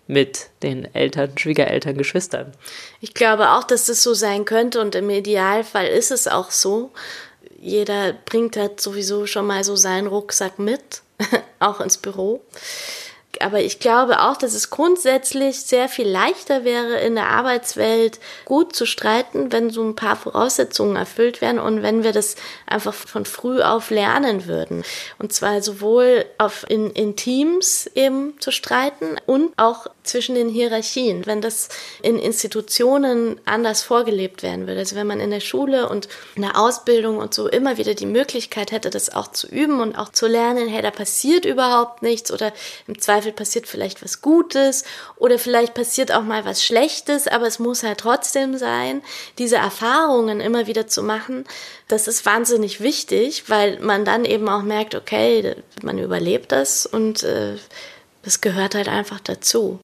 mit 0.08 0.50
den 0.64 0.96
Eltern, 0.96 1.38
Schwiegereltern, 1.38 1.96
Geschwistern. 1.96 2.54
Ich 3.02 3.14
glaube 3.14 3.52
auch, 3.52 3.66
dass 3.66 3.86
das 3.86 4.02
so 4.02 4.16
sein 4.16 4.46
könnte 4.46 4.82
und 4.82 4.96
im 4.96 5.12
Idealfall 5.12 5.86
ist 5.86 6.10
es 6.10 6.28
auch 6.28 6.50
so. 6.50 6.90
Jeder 7.62 8.14
bringt 8.14 8.58
halt 8.58 8.82
sowieso 8.82 9.28
schon 9.28 9.46
mal 9.46 9.64
so 9.64 9.76
seinen 9.76 10.08
Rucksack 10.08 10.58
mit 10.58 11.04
auch 11.60 11.80
ins 11.82 11.98
Büro. 11.98 12.44
Aber 13.42 13.60
ich 13.60 13.80
glaube 13.80 14.22
auch, 14.22 14.38
dass 14.38 14.54
es 14.54 14.70
grundsätzlich 14.70 15.62
sehr 15.62 15.90
viel 15.90 16.08
leichter 16.08 16.64
wäre, 16.64 17.00
in 17.00 17.16
der 17.16 17.30
Arbeitswelt 17.30 18.20
gut 18.46 18.76
zu 18.76 18.86
streiten, 18.86 19.52
wenn 19.52 19.70
so 19.70 19.84
ein 19.84 19.96
paar 19.96 20.16
Voraussetzungen 20.16 20.96
erfüllt 20.96 21.42
werden 21.42 21.60
und 21.60 21.82
wenn 21.82 22.04
wir 22.04 22.12
das 22.12 22.36
einfach 22.66 22.94
von 22.94 23.26
früh 23.26 23.62
auf 23.62 23.90
lernen 23.90 24.48
würden. 24.48 24.84
Und 25.20 25.34
zwar 25.34 25.62
sowohl 25.62 26.26
auf 26.38 26.66
in, 26.70 26.92
in 26.92 27.16
Teams 27.16 27.88
eben 27.96 28.40
zu 28.40 28.52
streiten 28.52 29.18
und 29.26 29.54
auch 29.58 29.88
zwischen 30.04 30.36
den 30.36 30.50
Hierarchien, 30.50 31.26
wenn 31.26 31.42
das 31.42 31.70
in 32.02 32.20
Institutionen 32.20 33.40
anders 33.46 33.82
vorgelebt 33.82 34.44
werden 34.44 34.68
würde. 34.68 34.80
Also 34.80 34.96
wenn 34.96 35.08
man 35.08 35.20
in 35.20 35.32
der 35.32 35.40
Schule 35.40 35.90
und 35.90 36.08
in 36.36 36.44
der 36.44 36.60
Ausbildung 36.60 37.18
und 37.18 37.34
so 37.34 37.48
immer 37.48 37.78
wieder 37.78 37.96
die 37.96 38.06
Möglichkeit 38.06 38.72
hätte, 38.72 38.90
das 38.90 39.14
auch 39.14 39.30
zu 39.30 39.48
üben 39.48 39.82
und 39.82 39.98
auch 39.98 40.10
zu 40.10 40.28
lernen, 40.28 40.68
hey, 40.68 40.82
da 40.82 40.92
passiert 40.92 41.46
überhaupt 41.46 42.02
nichts 42.02 42.32
oder 42.32 42.54
im 42.88 43.00
Zweifel 43.00 43.25
passiert 43.32 43.68
vielleicht 43.68 44.04
was 44.04 44.22
Gutes 44.22 44.84
oder 45.18 45.40
vielleicht 45.40 45.74
passiert 45.74 46.12
auch 46.12 46.24
mal 46.24 46.46
was 46.46 46.64
Schlechtes, 46.64 47.28
aber 47.28 47.48
es 47.48 47.60
muss 47.60 47.84
halt 47.84 48.00
trotzdem 48.00 48.58
sein, 48.58 49.02
diese 49.38 49.58
Erfahrungen 49.58 50.40
immer 50.40 50.68
wieder 50.68 50.88
zu 50.88 51.04
machen, 51.04 51.46
das 51.88 52.08
ist 52.08 52.26
wahnsinnig 52.26 52.82
wichtig, 52.82 53.50
weil 53.50 53.80
man 53.80 54.06
dann 54.06 54.26
eben 54.26 54.50
auch 54.50 54.64
merkt, 54.64 54.96
okay, 54.96 55.56
man 55.84 56.00
überlebt 56.00 56.52
das 56.52 56.86
und 56.86 57.24
äh, 57.24 57.58
das 58.24 58.42
gehört 58.42 58.76
halt 58.76 58.90
einfach 58.90 59.20
dazu. 59.20 59.80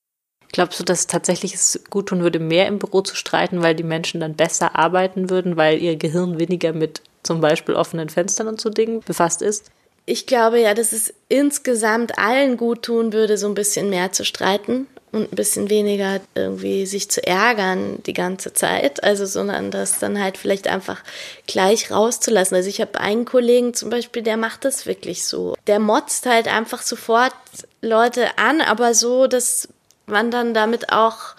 Glaubst 0.52 0.80
du, 0.80 0.84
dass 0.84 1.08
tatsächlich 1.08 1.54
es 1.54 1.82
gut 1.90 2.08
tun 2.10 2.24
würde, 2.24 2.40
mehr 2.40 2.68
im 2.68 2.80
Büro 2.80 3.02
zu 3.02 3.16
streiten, 3.16 3.62
weil 3.62 3.74
die 3.74 3.84
Menschen 3.84 4.20
dann 4.20 4.36
besser 4.36 4.76
arbeiten 4.76 5.30
würden, 5.30 5.56
weil 5.56 5.80
ihr 5.80 5.96
Gehirn 5.96 6.40
weniger 6.40 6.74
mit 6.74 7.02
zum 7.24 7.40
Beispiel 7.40 7.76
offenen 7.76 8.10
Fenstern 8.10 8.48
und 8.48 8.60
so 8.60 8.70
Dingen 8.70 9.00
befasst 9.02 9.42
ist? 9.42 9.72
Ich 10.06 10.26
glaube 10.26 10.60
ja, 10.60 10.74
dass 10.74 10.94
es 10.94 11.14
insgesamt 11.30 12.18
allen 12.18 12.58
gut 12.58 12.84
tun 12.84 13.14
würde, 13.14 13.38
so 13.38 13.48
ein 13.48 13.54
bisschen 13.54 13.90
mehr 13.90 14.12
zu 14.12 14.26
streiten 14.26 14.88
und 15.12 15.32
ein 15.32 15.36
bisschen 15.36 15.70
weniger 15.70 16.22
irgendwie 16.36 16.86
sich 16.86 17.10
zu 17.12 17.26
ärgern 17.26 18.02
die 18.06 18.14
ganze 18.14 18.54
Zeit. 18.54 19.04
Also, 19.04 19.26
sondern 19.26 19.70
das 19.72 20.00
dann 20.00 20.22
halt 20.22 20.38
vielleicht 20.38 20.68
einfach 20.68 21.02
gleich 21.48 21.92
rauszulassen. 21.92 22.56
Also 22.56 22.70
ich 22.70 22.82
habe 22.82 23.00
einen 23.00 23.26
Kollegen 23.26 23.74
zum 23.74 23.90
Beispiel, 23.90 24.24
der 24.24 24.38
macht 24.38 24.66
das 24.66 24.86
wirklich 24.86 25.26
so. 25.26 25.56
Der 25.68 25.80
motzt 25.80 26.26
halt 26.26 26.48
einfach 26.48 26.82
sofort 26.82 27.34
Leute 27.82 28.38
an, 28.38 28.62
aber 28.62 28.94
so, 28.94 29.28
dass 29.28 29.68
man 30.08 30.32
dann 30.32 30.54
damit 30.54 30.92
auch 30.92 31.36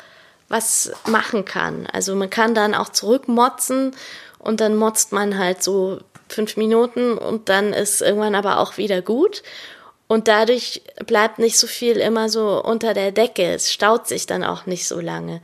was 0.48 0.92
machen 1.06 1.46
kann. 1.46 1.86
Also 1.86 2.14
man 2.14 2.28
kann 2.28 2.54
dann 2.54 2.74
auch 2.74 2.90
zurückmotzen 2.90 3.96
und 4.38 4.60
dann 4.60 4.76
motzt 4.76 5.12
man 5.12 5.38
halt 5.38 5.62
so 5.62 6.00
fünf 6.32 6.56
Minuten 6.56 7.16
und 7.18 7.48
dann 7.48 7.72
ist 7.72 8.02
irgendwann 8.02 8.34
aber 8.34 8.58
auch 8.58 8.76
wieder 8.76 9.02
gut. 9.02 9.42
Und 10.08 10.28
dadurch 10.28 10.82
bleibt 11.06 11.38
nicht 11.38 11.56
so 11.56 11.66
viel 11.66 11.96
immer 11.96 12.28
so 12.28 12.62
unter 12.62 12.92
der 12.92 13.12
Decke. 13.12 13.54
Es 13.54 13.72
staut 13.72 14.06
sich 14.06 14.26
dann 14.26 14.44
auch 14.44 14.66
nicht 14.66 14.86
so 14.86 15.00
lange. 15.00 15.40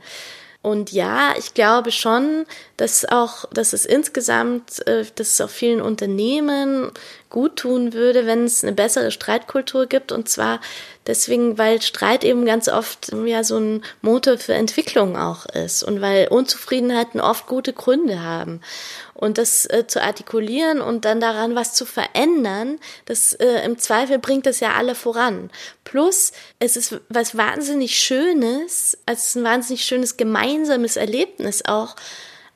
Und 0.61 0.91
ja, 0.91 1.35
ich 1.37 1.53
glaube 1.53 1.89
schon, 1.89 2.45
dass 2.75 3.05
auch, 3.05 3.45
dass 3.53 3.71
es 3.71 3.85
insgesamt, 3.85 4.85
äh, 4.87 5.05
dass 5.15 5.33
es 5.33 5.41
auch 5.41 5.49
vielen 5.49 5.81
Unternehmen 5.81 6.91
gut 7.29 7.55
tun 7.55 7.93
würde, 7.93 8.25
wenn 8.25 8.43
es 8.43 8.63
eine 8.63 8.73
bessere 8.73 9.11
Streitkultur 9.11 9.85
gibt. 9.85 10.11
Und 10.11 10.27
zwar 10.27 10.59
deswegen, 11.07 11.57
weil 11.57 11.81
Streit 11.81 12.25
eben 12.25 12.45
ganz 12.45 12.67
oft 12.67 13.13
ja 13.25 13.45
so 13.45 13.57
ein 13.57 13.83
Motor 14.01 14.37
für 14.37 14.53
Entwicklung 14.53 15.15
auch 15.15 15.45
ist 15.45 15.81
und 15.81 16.01
weil 16.01 16.27
Unzufriedenheiten 16.27 17.21
oft 17.21 17.47
gute 17.47 17.71
Gründe 17.71 18.21
haben. 18.21 18.59
Und 19.19 19.37
das 19.37 19.65
äh, 19.65 19.85
zu 19.85 20.01
artikulieren 20.01 20.79
und 20.79 21.03
dann 21.03 21.19
daran 21.19 21.53
was 21.53 21.73
zu 21.73 21.85
verändern, 21.85 22.79
das 23.03 23.33
äh, 23.33 23.65
im 23.65 23.77
Zweifel 23.77 24.17
bringt 24.17 24.45
das 24.45 24.61
ja 24.61 24.75
alle 24.75 24.95
voran. 24.95 25.49
Plus, 25.83 26.31
es 26.59 26.77
ist 26.77 27.01
was 27.09 27.35
wahnsinnig 27.35 27.99
Schönes, 27.99 28.97
also 29.05 29.19
es 29.19 29.25
ist 29.25 29.35
ein 29.35 29.43
wahnsinnig 29.43 29.83
schönes 29.83 30.15
gemeinsames 30.15 30.95
Erlebnis 30.95 31.65
auch, 31.65 31.97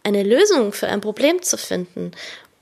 eine 0.04 0.24
Lösung 0.24 0.72
für 0.72 0.88
ein 0.88 1.02
Problem 1.02 1.42
zu 1.42 1.58
finden. 1.58 2.12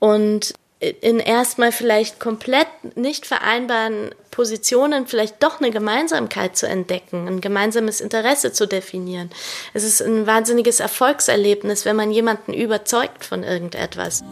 Und 0.00 0.54
in 0.82 1.20
erstmal 1.20 1.70
vielleicht 1.70 2.18
komplett 2.18 2.66
nicht 2.96 3.24
vereinbaren 3.24 4.12
Positionen 4.32 5.06
vielleicht 5.06 5.40
doch 5.40 5.60
eine 5.60 5.70
Gemeinsamkeit 5.70 6.56
zu 6.56 6.66
entdecken, 6.66 7.28
ein 7.28 7.40
gemeinsames 7.40 8.00
Interesse 8.00 8.52
zu 8.52 8.66
definieren. 8.66 9.30
Es 9.74 9.84
ist 9.84 10.02
ein 10.02 10.26
wahnsinniges 10.26 10.80
Erfolgserlebnis, 10.80 11.84
wenn 11.84 11.94
man 11.94 12.10
jemanden 12.10 12.52
überzeugt 12.52 13.24
von 13.24 13.44
irgendetwas. 13.44 14.24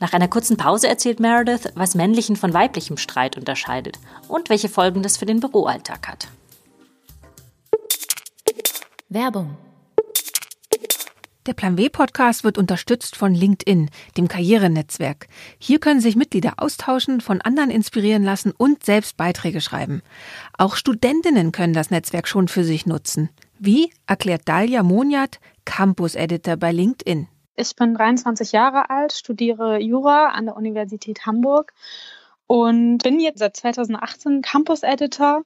Nach 0.00 0.12
einer 0.12 0.28
kurzen 0.28 0.56
Pause 0.56 0.88
erzählt 0.88 1.20
Meredith, 1.20 1.72
was 1.74 1.94
männlichen 1.94 2.34
von 2.34 2.52
weiblichem 2.52 2.96
Streit 2.96 3.36
unterscheidet 3.36 3.98
und 4.26 4.50
welche 4.50 4.68
Folgen 4.68 5.02
das 5.02 5.16
für 5.16 5.26
den 5.26 5.40
Büroalltag 5.40 6.08
hat. 6.08 6.28
Werbung 9.08 9.56
der 11.46 11.54
Plan 11.54 11.78
W 11.78 11.88
Podcast 11.88 12.44
wird 12.44 12.58
unterstützt 12.58 13.16
von 13.16 13.34
LinkedIn, 13.34 13.90
dem 14.16 14.28
Karrierenetzwerk. 14.28 15.28
Hier 15.58 15.78
können 15.78 16.00
sich 16.00 16.16
Mitglieder 16.16 16.54
austauschen, 16.56 17.20
von 17.20 17.40
anderen 17.40 17.70
inspirieren 17.70 18.24
lassen 18.24 18.52
und 18.56 18.84
selbst 18.84 19.16
Beiträge 19.16 19.60
schreiben. 19.60 20.02
Auch 20.58 20.76
Studentinnen 20.76 21.52
können 21.52 21.72
das 21.72 21.90
Netzwerk 21.90 22.28
schon 22.28 22.48
für 22.48 22.64
sich 22.64 22.86
nutzen. 22.86 23.30
Wie 23.58 23.92
erklärt 24.06 24.42
Dalia 24.46 24.82
Monjat, 24.82 25.38
Campus 25.64 26.14
Editor 26.14 26.56
bei 26.56 26.72
LinkedIn. 26.72 27.28
Ich 27.56 27.74
bin 27.74 27.94
23 27.94 28.52
Jahre 28.52 28.90
alt, 28.90 29.12
studiere 29.12 29.78
Jura 29.78 30.28
an 30.28 30.46
der 30.46 30.56
Universität 30.56 31.24
Hamburg 31.24 31.72
und 32.46 32.98
bin 32.98 33.18
jetzt 33.18 33.38
seit 33.38 33.56
2018 33.56 34.42
Campus 34.42 34.82
Editor. 34.82 35.42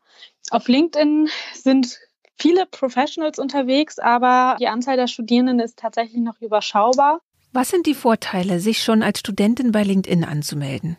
Auf 0.50 0.69
LinkedIn 0.69 1.28
sind 1.54 1.99
viele 2.40 2.66
Professionals 2.66 3.38
unterwegs, 3.38 3.99
aber 3.99 4.56
die 4.59 4.68
Anzahl 4.68 4.97
der 4.97 5.06
Studierenden 5.06 5.61
ist 5.61 5.78
tatsächlich 5.78 6.20
noch 6.20 6.40
überschaubar. 6.40 7.20
Was 7.52 7.70
sind 7.70 7.87
die 7.87 7.94
Vorteile, 7.94 8.61
sich 8.61 8.82
schon 8.82 9.02
als 9.02 9.20
Studentin 9.20 9.73
bei 9.73 9.82
LinkedIn 9.82 10.25
anzumelden? 10.25 10.97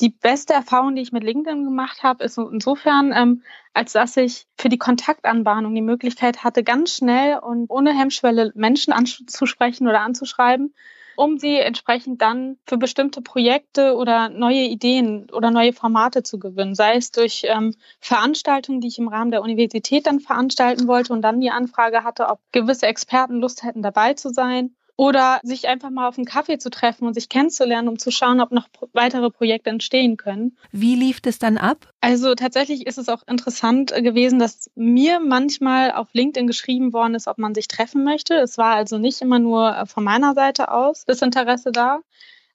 Die 0.00 0.10
beste 0.10 0.52
Erfahrung, 0.52 0.96
die 0.96 1.02
ich 1.02 1.12
mit 1.12 1.22
LinkedIn 1.22 1.64
gemacht 1.64 2.02
habe, 2.02 2.24
ist 2.24 2.36
insofern, 2.36 3.12
ähm, 3.16 3.42
als 3.74 3.92
dass 3.92 4.16
ich 4.16 4.46
für 4.58 4.68
die 4.68 4.78
Kontaktanbahnung 4.78 5.74
die 5.74 5.82
Möglichkeit 5.82 6.42
hatte, 6.42 6.64
ganz 6.64 6.96
schnell 6.96 7.38
und 7.38 7.70
ohne 7.70 7.96
Hemmschwelle 7.96 8.52
Menschen 8.54 8.92
anzusprechen 8.92 9.86
oder 9.86 10.00
anzuschreiben 10.00 10.74
um 11.16 11.38
sie 11.38 11.56
entsprechend 11.56 12.22
dann 12.22 12.58
für 12.66 12.76
bestimmte 12.76 13.22
Projekte 13.22 13.94
oder 13.96 14.28
neue 14.28 14.62
Ideen 14.62 15.28
oder 15.32 15.50
neue 15.50 15.72
Formate 15.72 16.22
zu 16.22 16.38
gewinnen. 16.38 16.74
Sei 16.74 16.96
es 16.96 17.10
durch 17.10 17.44
ähm, 17.48 17.74
Veranstaltungen, 18.00 18.80
die 18.80 18.88
ich 18.88 18.98
im 18.98 19.08
Rahmen 19.08 19.30
der 19.30 19.42
Universität 19.42 20.06
dann 20.06 20.20
veranstalten 20.20 20.86
wollte 20.86 21.12
und 21.12 21.22
dann 21.22 21.40
die 21.40 21.50
Anfrage 21.50 22.04
hatte, 22.04 22.28
ob 22.28 22.40
gewisse 22.52 22.86
Experten 22.86 23.40
Lust 23.40 23.62
hätten, 23.62 23.82
dabei 23.82 24.14
zu 24.14 24.30
sein 24.30 24.74
oder 24.96 25.40
sich 25.42 25.66
einfach 25.66 25.90
mal 25.90 26.08
auf 26.08 26.18
einen 26.18 26.26
Kaffee 26.26 26.58
zu 26.58 26.70
treffen 26.70 27.06
und 27.06 27.14
sich 27.14 27.28
kennenzulernen, 27.28 27.88
um 27.88 27.98
zu 27.98 28.10
schauen, 28.10 28.40
ob 28.40 28.52
noch 28.52 28.68
weitere 28.92 29.30
Projekte 29.30 29.70
entstehen 29.70 30.16
können. 30.16 30.56
Wie 30.70 30.94
lief 30.94 31.20
das 31.20 31.38
dann 31.38 31.58
ab? 31.58 31.90
Also 32.00 32.34
tatsächlich 32.34 32.86
ist 32.86 32.98
es 32.98 33.08
auch 33.08 33.22
interessant 33.26 33.92
gewesen, 33.92 34.38
dass 34.38 34.70
mir 34.76 35.18
manchmal 35.18 35.90
auf 35.90 36.08
LinkedIn 36.12 36.46
geschrieben 36.46 36.92
worden 36.92 37.14
ist, 37.14 37.26
ob 37.26 37.38
man 37.38 37.54
sich 37.54 37.66
treffen 37.66 38.04
möchte. 38.04 38.34
Es 38.34 38.56
war 38.56 38.76
also 38.76 38.98
nicht 38.98 39.20
immer 39.20 39.40
nur 39.40 39.76
äh, 39.76 39.86
von 39.86 40.04
meiner 40.04 40.34
Seite 40.34 40.70
aus 40.70 41.04
das 41.04 41.22
Interesse 41.22 41.72
da, 41.72 42.00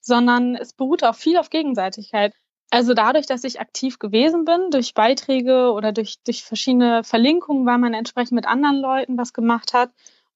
sondern 0.01 0.55
es 0.55 0.73
beruhte 0.73 1.09
auch 1.09 1.15
viel 1.15 1.37
auf 1.37 1.49
Gegenseitigkeit. 1.49 2.33
Also 2.71 2.93
dadurch, 2.93 3.25
dass 3.25 3.43
ich 3.43 3.59
aktiv 3.59 3.97
gewesen 3.97 4.45
bin, 4.45 4.69
durch 4.69 4.93
Beiträge 4.93 5.71
oder 5.71 5.91
durch, 5.91 6.17
durch 6.23 6.43
verschiedene 6.43 7.03
Verlinkungen, 7.03 7.65
weil 7.65 7.79
man 7.79 7.95
entsprechend 7.95 8.33
mit 8.33 8.45
anderen 8.45 8.77
Leuten 8.77 9.17
was 9.17 9.33
gemacht 9.33 9.73
hat, 9.73 9.89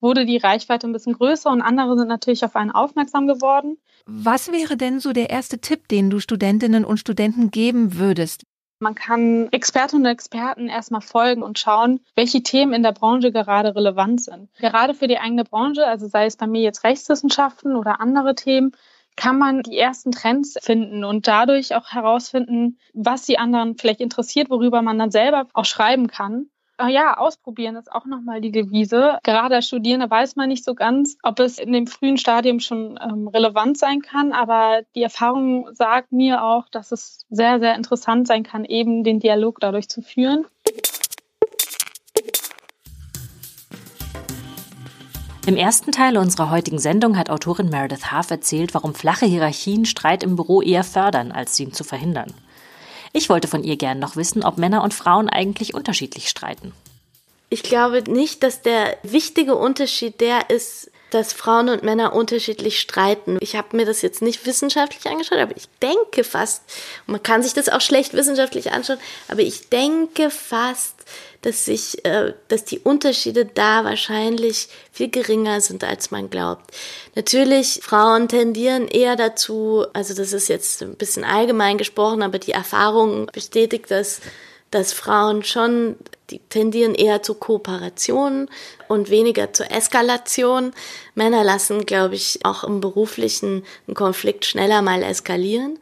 wurde 0.04 0.26
die 0.26 0.38
Reichweite 0.38 0.86
ein 0.88 0.94
bisschen 0.94 1.14
größer 1.14 1.50
und 1.50 1.62
andere 1.64 1.98
sind 1.98 2.08
natürlich 2.08 2.46
auf 2.46 2.56
einen 2.56 2.72
aufmerksam 2.72 3.26
geworden. 3.26 3.78
Was 4.06 4.52
wäre 4.52 4.78
denn 4.78 5.00
so 5.00 5.14
der 5.14 5.30
erste 5.30 5.60
Tipp, 5.60 5.88
den 5.88 6.10
du 6.10 6.20
Studentinnen 6.20 6.86
und 6.86 6.98
Studenten 6.98 7.50
geben 7.50 7.98
würdest? 7.98 8.44
Man 8.80 8.96
kann 8.96 9.48
Expertinnen 9.52 10.06
und 10.06 10.12
Experten 10.12 10.68
erstmal 10.68 11.00
folgen 11.00 11.42
und 11.42 11.58
schauen, 11.58 12.02
welche 12.16 12.44
Themen 12.44 12.74
in 12.74 12.84
der 12.84 12.92
Branche 12.92 13.32
gerade 13.32 13.76
relevant 13.76 14.22
sind. 14.22 14.50
Gerade 14.60 14.94
für 14.94 15.08
die 15.08 15.20
eigene 15.20 15.46
Branche, 15.46 15.88
also 15.88 16.08
sei 16.08 16.26
es 16.26 16.36
bei 16.36 16.48
mir 16.48 16.62
jetzt 16.62 16.84
Rechtswissenschaften 16.84 17.78
oder 17.78 18.02
andere 18.02 18.36
Themen, 18.36 18.74
kann 19.16 19.38
man 19.38 19.62
die 19.62 19.78
ersten 19.78 20.12
Trends 20.12 20.58
finden 20.62 21.04
und 21.04 21.28
dadurch 21.28 21.76
auch 21.76 21.92
herausfinden, 21.92 22.78
was 22.94 23.24
die 23.24 23.38
anderen 23.38 23.78
vielleicht 23.78 24.02
interessiert, 24.02 24.50
worüber 24.50 24.82
man 24.82 25.00
dann 25.00 25.12
selber 25.12 25.48
auch 25.54 25.66
schreiben 25.66 26.08
kann. 26.08 26.48
Ah 26.84 26.90
ja, 26.90 27.16
ausprobieren 27.16 27.78
ist 27.78 27.90
auch 27.90 28.04
nochmal 28.04 28.42
die 28.42 28.52
Devise. 28.52 29.18
Gerade 29.24 29.56
als 29.56 29.68
Studierende 29.68 30.12
weiß 30.12 30.36
man 30.36 30.50
nicht 30.50 30.66
so 30.66 30.76
ganz, 30.76 31.18
ob 31.24 31.40
es 31.40 31.58
in 31.58 31.72
dem 31.72 31.88
frühen 31.88 32.18
Stadium 32.18 32.60
schon 32.60 33.00
ähm, 33.02 33.30
relevant 33.30 33.78
sein 33.78 34.02
kann, 34.02 34.34
aber 34.34 34.82
die 34.94 35.02
Erfahrung 35.02 35.70
sagt 35.72 36.12
mir 36.12 36.44
auch, 36.44 36.68
dass 36.68 36.92
es 36.92 37.26
sehr, 37.30 37.62
sehr 37.62 37.76
interessant 37.76 38.28
sein 38.28 38.44
kann, 38.44 38.66
eben 38.66 39.06
den 39.06 39.22
Dialog 39.22 39.62
dadurch 39.62 39.88
zu 39.88 40.02
führen. 40.02 40.46
Im 45.46 45.56
ersten 45.56 45.94
Teil 45.94 46.18
unserer 46.18 46.50
heutigen 46.50 46.80
Sendung 46.80 47.18
hat 47.18 47.30
Autorin 47.30 47.70
Meredith 47.70 48.12
Half 48.12 48.30
erzählt, 48.30 48.74
warum 48.74 48.94
flache 48.94 49.26
Hierarchien 49.26 49.86
Streit 49.86 50.22
im 50.22 50.36
Büro 50.36 50.62
eher 50.62 50.84
fördern, 50.84 51.32
als 51.32 51.58
ihn 51.62 51.72
zu 51.72 51.86
verhindern. 51.86 52.34
Ich 53.14 53.30
wollte 53.30 53.48
von 53.48 53.64
ihr 53.64 53.78
gern 53.78 54.00
noch 54.00 54.16
wissen, 54.16 54.44
ob 54.44 54.58
Männer 54.58 54.84
und 54.84 54.94
Frauen 54.94 55.30
eigentlich 55.30 55.76
unterschiedlich 55.76 56.28
streiten. 56.28 56.74
Ich 57.50 57.62
glaube 57.62 58.02
nicht, 58.12 58.42
dass 58.42 58.64
der 58.64 58.98
wichtige 59.04 59.56
Unterschied 59.56 60.20
der 60.20 60.50
ist, 60.50 60.90
dass 61.14 61.34
Frauen 61.34 61.70
und 61.70 61.84
Männer 61.84 62.14
unterschiedlich 62.14 62.80
streiten. 62.80 63.38
Ich 63.40 63.56
habe 63.56 63.76
mir 63.78 63.86
das 63.86 64.02
jetzt 64.02 64.22
nicht 64.22 64.46
wissenschaftlich 64.46 65.06
angeschaut, 65.06 65.38
aber 65.38 65.56
ich 65.56 65.68
denke 65.82 66.24
fast, 66.24 66.64
man 67.06 67.22
kann 67.22 67.44
sich 67.44 67.54
das 67.54 67.70
auch 67.70 67.82
schlecht 67.82 68.14
wissenschaftlich 68.14 68.72
anschauen, 68.72 69.00
aber 69.28 69.42
ich 69.42 69.70
denke 69.70 70.30
fast, 70.30 70.96
dass 71.44 71.66
sich, 71.66 72.04
äh, 72.06 72.34
dass 72.48 72.64
die 72.66 72.80
Unterschiede 72.80 73.46
da 73.46 73.84
wahrscheinlich 73.84 74.70
viel 74.92 75.10
geringer 75.10 75.62
sind, 75.62 75.84
als 75.84 76.10
man 76.10 76.30
glaubt. 76.30 76.72
Natürlich, 77.16 77.82
Frauen 77.84 78.28
tendieren 78.28 78.88
eher 78.88 79.16
dazu, 79.16 79.86
also 79.94 80.14
das 80.14 80.34
ist 80.34 80.48
jetzt 80.48 80.82
ein 80.82 80.96
bisschen 80.96 81.24
allgemein 81.24 81.78
gesprochen, 81.78 82.24
aber 82.24 82.40
die 82.40 82.54
Erfahrung 82.54 83.28
bestätigt 83.28 83.86
das, 83.90 84.22
dass 84.74 84.94
Frauen 84.94 85.44
schon, 85.44 85.98
die 86.30 86.40
tendieren 86.40 86.96
eher 86.96 87.22
zu 87.22 87.36
Kooperation 87.36 88.50
und 88.88 89.10
weniger 89.10 89.54
zur 89.54 89.70
Eskalation. 89.72 90.74
Männer 91.16 91.44
lassen, 91.44 91.86
glaube 91.86 92.16
ich, 92.16 92.40
auch 92.44 92.64
im 92.64 92.82
beruflichen 92.82 93.64
Konflikt 93.94 94.46
schneller 94.46 94.82
mal 94.82 95.04
eskalieren. 95.04 95.78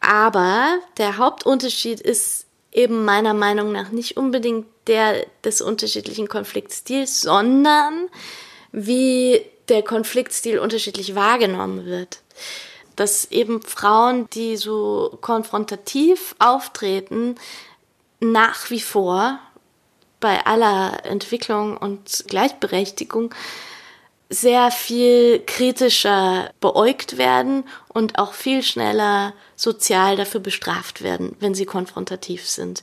Aber 0.00 0.78
der 0.96 1.18
Hauptunterschied 1.18 2.00
ist 2.00 2.46
eben 2.72 3.04
meiner 3.04 3.34
Meinung 3.34 3.70
nach 3.70 3.90
nicht 3.90 4.16
unbedingt 4.16 4.66
der 4.86 5.26
des 5.44 5.60
unterschiedlichen 5.60 6.28
Konfliktstils, 6.28 7.20
sondern 7.20 8.08
wie 8.72 9.42
der 9.68 9.82
Konfliktstil 9.82 10.58
unterschiedlich 10.58 11.14
wahrgenommen 11.14 11.84
wird. 11.84 12.20
Dass 12.96 13.30
eben 13.30 13.62
Frauen, 13.62 14.28
die 14.30 14.56
so 14.56 15.16
konfrontativ 15.20 16.34
auftreten, 16.38 17.36
nach 18.22 18.70
wie 18.70 18.80
vor 18.80 19.38
bei 20.20 20.46
aller 20.46 21.04
Entwicklung 21.04 21.76
und 21.76 22.24
Gleichberechtigung 22.28 23.34
sehr 24.30 24.70
viel 24.70 25.42
kritischer 25.44 26.50
beäugt 26.60 27.18
werden 27.18 27.64
und 27.88 28.18
auch 28.18 28.32
viel 28.32 28.62
schneller 28.62 29.34
sozial 29.56 30.16
dafür 30.16 30.40
bestraft 30.40 31.02
werden, 31.02 31.36
wenn 31.40 31.54
sie 31.54 31.66
konfrontativ 31.66 32.48
sind. 32.48 32.82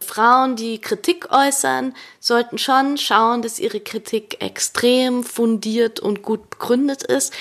Frauen, 0.00 0.56
die 0.56 0.80
Kritik 0.80 1.30
äußern, 1.30 1.94
sollten 2.18 2.58
schon 2.58 2.96
schauen, 2.98 3.42
dass 3.42 3.60
ihre 3.60 3.78
Kritik 3.78 4.42
extrem 4.42 5.22
fundiert 5.22 6.00
und 6.00 6.22
gut 6.22 6.50
begründet 6.50 7.04
ist 7.04 7.32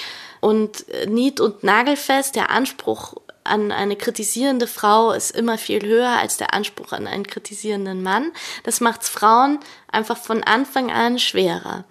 und 0.42 0.86
nied- 1.08 1.40
und 1.40 1.64
nagelfest. 1.64 2.36
Der 2.36 2.52
Anspruch 2.52 3.16
an 3.44 3.72
eine 3.72 3.96
kritisierende 3.96 4.68
Frau 4.68 5.12
ist 5.12 5.32
immer 5.32 5.58
viel 5.58 5.82
höher 5.82 6.10
als 6.10 6.38
der 6.38 6.54
Anspruch 6.54 6.92
an 6.92 7.08
einen 7.08 7.26
kritisierenden 7.26 8.04
Mann. 8.04 8.32
Das 8.64 8.82
macht 8.82 9.04
Frauen 9.04 9.60
einfach 9.92 10.18
von 10.18 10.44
Anfang 10.44 10.92
an 10.92 11.20
schwerer. 11.20 11.86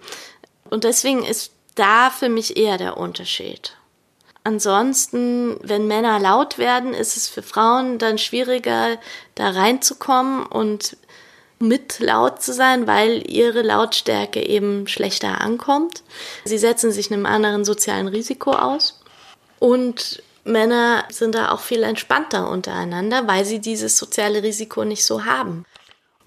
Und 0.69 0.83
deswegen 0.83 1.23
ist 1.23 1.51
da 1.75 2.09
für 2.09 2.29
mich 2.29 2.57
eher 2.57 2.77
der 2.77 2.97
Unterschied. 2.97 3.75
Ansonsten, 4.43 5.57
wenn 5.61 5.87
Männer 5.87 6.19
laut 6.19 6.57
werden, 6.57 6.93
ist 6.93 7.15
es 7.15 7.27
für 7.27 7.43
Frauen 7.43 7.99
dann 7.99 8.17
schwieriger, 8.17 8.97
da 9.35 9.51
reinzukommen 9.51 10.45
und 10.47 10.97
mit 11.59 11.99
laut 11.99 12.41
zu 12.41 12.53
sein, 12.53 12.87
weil 12.87 13.29
ihre 13.31 13.61
Lautstärke 13.61 14.43
eben 14.43 14.87
schlechter 14.87 15.41
ankommt. 15.41 16.01
Sie 16.43 16.57
setzen 16.57 16.91
sich 16.91 17.11
einem 17.11 17.27
anderen 17.27 17.65
sozialen 17.65 18.07
Risiko 18.07 18.51
aus. 18.51 18.99
Und 19.59 20.23
Männer 20.43 21.03
sind 21.09 21.35
da 21.35 21.51
auch 21.51 21.59
viel 21.59 21.83
entspannter 21.83 22.49
untereinander, 22.49 23.27
weil 23.27 23.45
sie 23.45 23.59
dieses 23.59 23.97
soziale 23.97 24.43
Risiko 24.43 24.83
nicht 24.83 25.05
so 25.05 25.25
haben. 25.25 25.65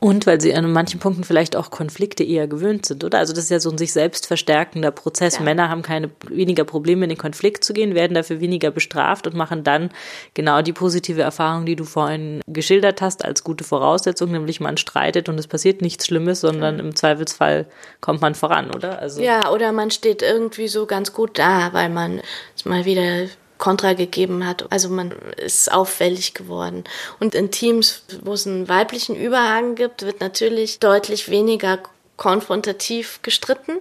Und 0.00 0.26
weil 0.26 0.40
sie 0.40 0.54
an 0.54 0.70
manchen 0.70 1.00
Punkten 1.00 1.24
vielleicht 1.24 1.56
auch 1.56 1.70
Konflikte 1.70 2.24
eher 2.24 2.46
gewöhnt 2.46 2.84
sind, 2.84 3.04
oder? 3.04 3.18
Also 3.18 3.32
das 3.32 3.44
ist 3.44 3.50
ja 3.50 3.58
so 3.58 3.70
ein 3.70 3.78
sich 3.78 3.92
selbst 3.92 4.26
verstärkender 4.26 4.90
Prozess. 4.90 5.36
Ja. 5.36 5.42
Männer 5.42 5.70
haben 5.70 5.80
keine 5.80 6.10
weniger 6.28 6.64
Probleme, 6.64 7.04
in 7.04 7.08
den 7.08 7.16
Konflikt 7.16 7.64
zu 7.64 7.72
gehen, 7.72 7.94
werden 7.94 8.12
dafür 8.12 8.40
weniger 8.40 8.70
bestraft 8.70 9.26
und 9.26 9.34
machen 9.34 9.64
dann 9.64 9.90
genau 10.34 10.60
die 10.62 10.74
positive 10.74 11.22
Erfahrung, 11.22 11.64
die 11.64 11.74
du 11.74 11.84
vorhin 11.84 12.42
geschildert 12.46 13.00
hast, 13.00 13.24
als 13.24 13.44
gute 13.44 13.64
Voraussetzung, 13.64 14.32
nämlich 14.32 14.60
man 14.60 14.76
streitet 14.76 15.28
und 15.30 15.38
es 15.38 15.46
passiert 15.46 15.80
nichts 15.80 16.06
Schlimmes, 16.06 16.40
sondern 16.40 16.80
im 16.80 16.94
Zweifelsfall 16.94 17.66
kommt 18.02 18.20
man 18.20 18.34
voran, 18.34 18.74
oder? 18.74 18.98
Also 18.98 19.22
ja, 19.22 19.50
oder 19.52 19.72
man 19.72 19.90
steht 19.90 20.20
irgendwie 20.20 20.68
so 20.68 20.84
ganz 20.84 21.14
gut 21.14 21.38
da, 21.38 21.72
weil 21.72 21.88
man 21.88 22.20
es 22.54 22.66
mal 22.66 22.84
wieder 22.84 23.28
Kontra 23.58 23.92
gegeben 23.92 24.46
hat. 24.46 24.70
Also 24.70 24.88
man 24.88 25.12
ist 25.36 25.72
auffällig 25.72 26.34
geworden. 26.34 26.84
Und 27.20 27.34
in 27.34 27.50
Teams, 27.50 28.02
wo 28.22 28.32
es 28.32 28.46
einen 28.46 28.68
weiblichen 28.68 29.16
Überhang 29.16 29.74
gibt, 29.74 30.02
wird 30.02 30.20
natürlich 30.20 30.80
deutlich 30.80 31.30
weniger 31.30 31.78
konfrontativ 32.16 33.20
gestritten 33.22 33.72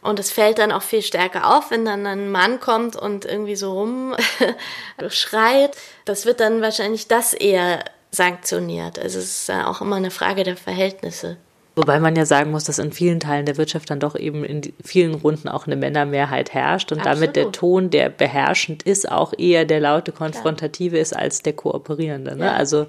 und 0.00 0.18
es 0.18 0.30
fällt 0.30 0.58
dann 0.58 0.72
auch 0.72 0.82
viel 0.82 1.02
stärker 1.02 1.54
auf, 1.54 1.70
wenn 1.70 1.84
dann 1.84 2.06
ein 2.06 2.30
Mann 2.30 2.58
kommt 2.58 2.96
und 2.96 3.26
irgendwie 3.26 3.56
so 3.56 3.72
rum 3.74 4.16
schreit. 5.08 5.76
Das 6.06 6.24
wird 6.24 6.40
dann 6.40 6.62
wahrscheinlich 6.62 7.06
das 7.08 7.34
eher 7.34 7.84
sanktioniert. 8.10 8.98
Also 8.98 9.18
es 9.18 9.48
ist 9.48 9.50
auch 9.50 9.80
immer 9.82 9.96
eine 9.96 10.10
Frage 10.10 10.42
der 10.42 10.56
Verhältnisse. 10.56 11.36
Wobei 11.74 12.00
man 12.00 12.16
ja 12.16 12.26
sagen 12.26 12.50
muss, 12.50 12.64
dass 12.64 12.78
in 12.78 12.92
vielen 12.92 13.18
Teilen 13.18 13.46
der 13.46 13.56
Wirtschaft 13.56 13.88
dann 13.88 13.98
doch 13.98 14.14
eben 14.14 14.44
in 14.44 14.74
vielen 14.84 15.14
Runden 15.14 15.48
auch 15.48 15.66
eine 15.66 15.76
Männermehrheit 15.76 16.52
herrscht 16.52 16.92
und 16.92 16.98
Absolut. 16.98 17.16
damit 17.16 17.36
der 17.36 17.52
Ton, 17.52 17.88
der 17.88 18.10
beherrschend 18.10 18.82
ist, 18.82 19.10
auch 19.10 19.32
eher 19.38 19.64
der 19.64 19.80
laute 19.80 20.12
Konfrontative 20.12 20.96
ja. 20.96 21.02
ist 21.02 21.16
als 21.16 21.42
der 21.42 21.54
Kooperierende. 21.54 22.36
Ne? 22.36 22.44
Ja. 22.44 22.52
Also 22.52 22.86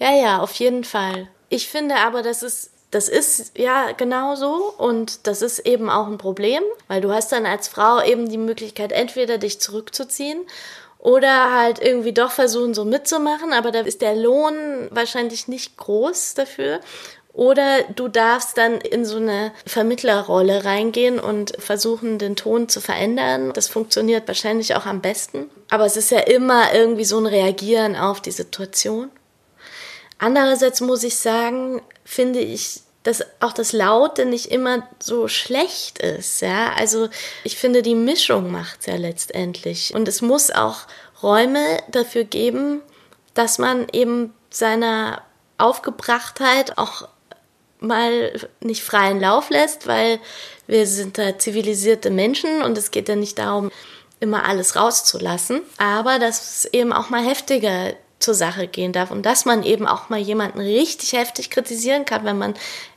ja, 0.00 0.12
ja, 0.12 0.38
auf 0.40 0.52
jeden 0.54 0.82
Fall. 0.82 1.28
Ich 1.48 1.68
finde 1.68 1.96
aber, 1.96 2.22
das 2.22 2.42
ist 2.42 2.70
das 2.90 3.08
ist 3.08 3.58
ja 3.58 3.90
genau 3.92 4.36
so 4.36 4.72
und 4.78 5.26
das 5.26 5.42
ist 5.42 5.60
eben 5.60 5.90
auch 5.90 6.06
ein 6.06 6.18
Problem, 6.18 6.62
weil 6.86 7.00
du 7.00 7.12
hast 7.12 7.32
dann 7.32 7.44
als 7.44 7.66
Frau 7.66 8.00
eben 8.02 8.28
die 8.28 8.38
Möglichkeit, 8.38 8.92
entweder 8.92 9.36
dich 9.36 9.60
zurückzuziehen 9.60 10.38
oder 10.98 11.52
halt 11.52 11.80
irgendwie 11.80 12.12
doch 12.12 12.30
versuchen, 12.30 12.72
so 12.72 12.84
mitzumachen, 12.84 13.52
aber 13.52 13.72
da 13.72 13.80
ist 13.80 14.00
der 14.00 14.14
Lohn 14.14 14.54
wahrscheinlich 14.90 15.48
nicht 15.48 15.76
groß 15.76 16.34
dafür. 16.34 16.80
Oder 17.34 17.82
du 17.82 18.06
darfst 18.06 18.56
dann 18.56 18.80
in 18.80 19.04
so 19.04 19.16
eine 19.16 19.52
Vermittlerrolle 19.66 20.64
reingehen 20.64 21.18
und 21.18 21.52
versuchen, 21.58 22.18
den 22.20 22.36
Ton 22.36 22.68
zu 22.68 22.80
verändern. 22.80 23.52
Das 23.52 23.66
funktioniert 23.66 24.28
wahrscheinlich 24.28 24.76
auch 24.76 24.86
am 24.86 25.00
besten. 25.00 25.50
Aber 25.68 25.84
es 25.84 25.96
ist 25.96 26.12
ja 26.12 26.20
immer 26.20 26.72
irgendwie 26.72 27.04
so 27.04 27.18
ein 27.18 27.26
Reagieren 27.26 27.96
auf 27.96 28.20
die 28.20 28.30
Situation. 28.30 29.10
Andererseits 30.18 30.80
muss 30.80 31.02
ich 31.02 31.16
sagen, 31.16 31.82
finde 32.04 32.38
ich, 32.38 32.82
dass 33.02 33.24
auch 33.40 33.52
das 33.52 33.72
Laute 33.72 34.26
nicht 34.26 34.46
immer 34.46 34.86
so 35.00 35.26
schlecht 35.26 35.98
ist. 35.98 36.40
Ja, 36.40 36.72
also 36.74 37.08
ich 37.42 37.56
finde, 37.56 37.82
die 37.82 37.96
Mischung 37.96 38.52
macht's 38.52 38.86
ja 38.86 38.94
letztendlich. 38.94 39.92
Und 39.92 40.06
es 40.06 40.22
muss 40.22 40.52
auch 40.52 40.82
Räume 41.20 41.78
dafür 41.90 42.22
geben, 42.22 42.80
dass 43.34 43.58
man 43.58 43.88
eben 43.92 44.32
seiner 44.50 45.22
Aufgebrachtheit 45.58 46.78
auch 46.78 47.08
mal 47.86 48.32
nicht 48.60 48.82
freien 48.82 49.20
Lauf 49.20 49.50
lässt, 49.50 49.86
weil 49.86 50.18
wir 50.66 50.86
sind 50.86 51.18
da 51.18 51.38
zivilisierte 51.38 52.10
Menschen 52.10 52.62
und 52.62 52.78
es 52.78 52.90
geht 52.90 53.08
ja 53.08 53.16
nicht 53.16 53.38
darum, 53.38 53.70
immer 54.20 54.46
alles 54.46 54.76
rauszulassen, 54.76 55.60
aber 55.76 56.18
dass 56.18 56.56
es 56.56 56.64
eben 56.72 56.92
auch 56.92 57.10
mal 57.10 57.24
heftiger 57.24 57.94
zur 58.18 58.34
Sache 58.34 58.66
gehen 58.66 58.92
darf 58.92 59.10
und 59.10 59.26
dass 59.26 59.44
man 59.44 59.62
eben 59.62 59.86
auch 59.86 60.08
mal 60.08 60.18
jemanden 60.18 60.60
richtig 60.60 61.12
heftig 61.12 61.50
kritisieren 61.50 62.04
kann, 62.04 62.24
wenn 62.24 62.38
man 62.38 62.54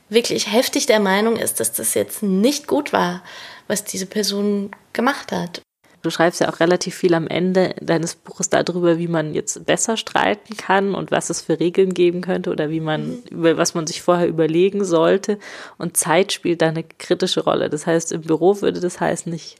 wirklich 0.08 0.50
heftig 0.50 0.86
der 0.86 1.00
Meinung 1.00 1.36
ist, 1.36 1.60
dass 1.60 1.72
das 1.72 1.94
jetzt 1.94 2.22
nicht 2.22 2.66
gut 2.66 2.92
war, 2.92 3.22
was 3.66 3.84
diese 3.84 4.06
Person 4.06 4.70
gemacht 4.94 5.32
hat. 5.32 5.60
Du 6.08 6.12
schreibst 6.12 6.40
ja 6.40 6.48
auch 6.48 6.60
relativ 6.60 6.94
viel 6.94 7.12
am 7.12 7.26
Ende 7.26 7.74
deines 7.82 8.14
Buches 8.14 8.48
darüber, 8.48 8.96
wie 8.96 9.08
man 9.08 9.34
jetzt 9.34 9.66
besser 9.66 9.98
streiten 9.98 10.56
kann 10.56 10.94
und 10.94 11.10
was 11.10 11.28
es 11.28 11.42
für 11.42 11.60
Regeln 11.60 11.92
geben 11.92 12.22
könnte 12.22 12.50
oder 12.50 12.70
wie 12.70 12.80
man, 12.80 13.08
mhm. 13.08 13.22
über 13.30 13.58
was 13.58 13.74
man 13.74 13.86
sich 13.86 14.00
vorher 14.00 14.26
überlegen 14.26 14.86
sollte. 14.86 15.38
Und 15.76 15.98
Zeit 15.98 16.32
spielt 16.32 16.62
da 16.62 16.68
eine 16.68 16.82
kritische 16.82 17.44
Rolle. 17.44 17.68
Das 17.68 17.86
heißt, 17.86 18.12
im 18.12 18.22
Büro 18.22 18.62
würde 18.62 18.80
das 18.80 19.00
heißen, 19.00 19.30
ich 19.34 19.56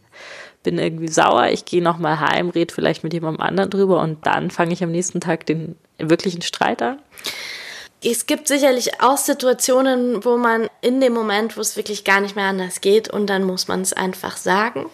bin 0.62 0.78
irgendwie 0.78 1.08
sauer, 1.08 1.48
ich 1.48 1.66
gehe 1.66 1.82
nochmal 1.82 2.18
heim, 2.18 2.48
rede 2.48 2.72
vielleicht 2.72 3.04
mit 3.04 3.12
jemandem 3.12 3.42
anderen 3.42 3.68
drüber 3.68 4.00
und 4.00 4.26
dann 4.26 4.50
fange 4.50 4.72
ich 4.72 4.82
am 4.82 4.90
nächsten 4.90 5.20
Tag 5.20 5.44
den 5.44 5.76
wirklichen 5.98 6.40
Streit 6.40 6.80
an. 6.80 6.98
Es 8.00 8.26
gibt 8.26 8.46
sicherlich 8.46 9.00
auch 9.00 9.16
Situationen, 9.16 10.24
wo 10.24 10.36
man 10.36 10.68
in 10.80 11.00
dem 11.00 11.12
Moment, 11.12 11.56
wo 11.56 11.60
es 11.60 11.76
wirklich 11.76 12.04
gar 12.04 12.20
nicht 12.20 12.36
mehr 12.36 12.44
anders 12.44 12.80
geht 12.80 13.10
und 13.10 13.26
dann 13.26 13.42
muss 13.42 13.66
man 13.66 13.82
es 13.82 13.92
einfach 13.92 14.36
sagen. 14.36 14.88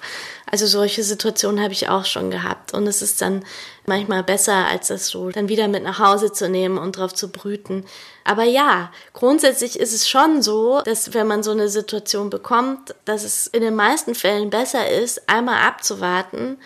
Also 0.50 0.66
solche 0.66 1.02
Situationen 1.02 1.62
habe 1.62 1.74
ich 1.74 1.90
auch 1.90 2.06
schon 2.06 2.30
gehabt 2.30 2.72
und 2.72 2.86
es 2.86 3.02
ist 3.02 3.20
dann 3.20 3.44
manchmal 3.84 4.22
besser, 4.22 4.68
als 4.68 4.88
das 4.88 5.08
so 5.08 5.30
dann 5.30 5.50
wieder 5.50 5.68
mit 5.68 5.82
nach 5.82 5.98
Hause 5.98 6.32
zu 6.32 6.48
nehmen 6.48 6.78
und 6.78 6.96
drauf 6.96 7.12
zu 7.12 7.30
brüten. 7.30 7.84
Aber 8.24 8.44
ja, 8.44 8.90
grundsätzlich 9.12 9.78
ist 9.78 9.92
es 9.92 10.08
schon 10.08 10.40
so, 10.40 10.80
dass 10.82 11.12
wenn 11.12 11.26
man 11.26 11.42
so 11.42 11.50
eine 11.50 11.68
Situation 11.68 12.30
bekommt, 12.30 12.94
dass 13.04 13.24
es 13.24 13.48
in 13.48 13.60
den 13.60 13.74
meisten 13.74 14.14
Fällen 14.14 14.48
besser 14.48 14.88
ist, 14.88 15.28
einmal 15.28 15.60
abzuwarten, 15.66 16.56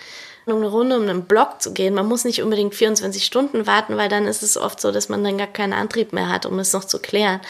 eine 0.57 0.69
Runde 0.69 0.97
um 0.97 1.03
einen 1.03 1.25
Block 1.25 1.61
zu 1.61 1.73
gehen. 1.73 1.95
Man 1.95 2.07
muss 2.07 2.25
nicht 2.25 2.43
unbedingt 2.43 2.75
24 2.75 3.25
Stunden 3.25 3.67
warten, 3.67 3.97
weil 3.97 4.09
dann 4.09 4.27
ist 4.27 4.43
es 4.43 4.57
oft 4.57 4.81
so, 4.81 4.91
dass 4.91 5.09
man 5.09 5.23
dann 5.23 5.39
gar 5.39 5.47
keinen 5.47 5.73
Antrieb 5.73 6.13
mehr 6.13 6.29
hat, 6.29 6.47
um 6.47 6.59
es 6.59 6.73
noch 6.73 6.85
zu 6.85 6.99
klären. 6.99 7.41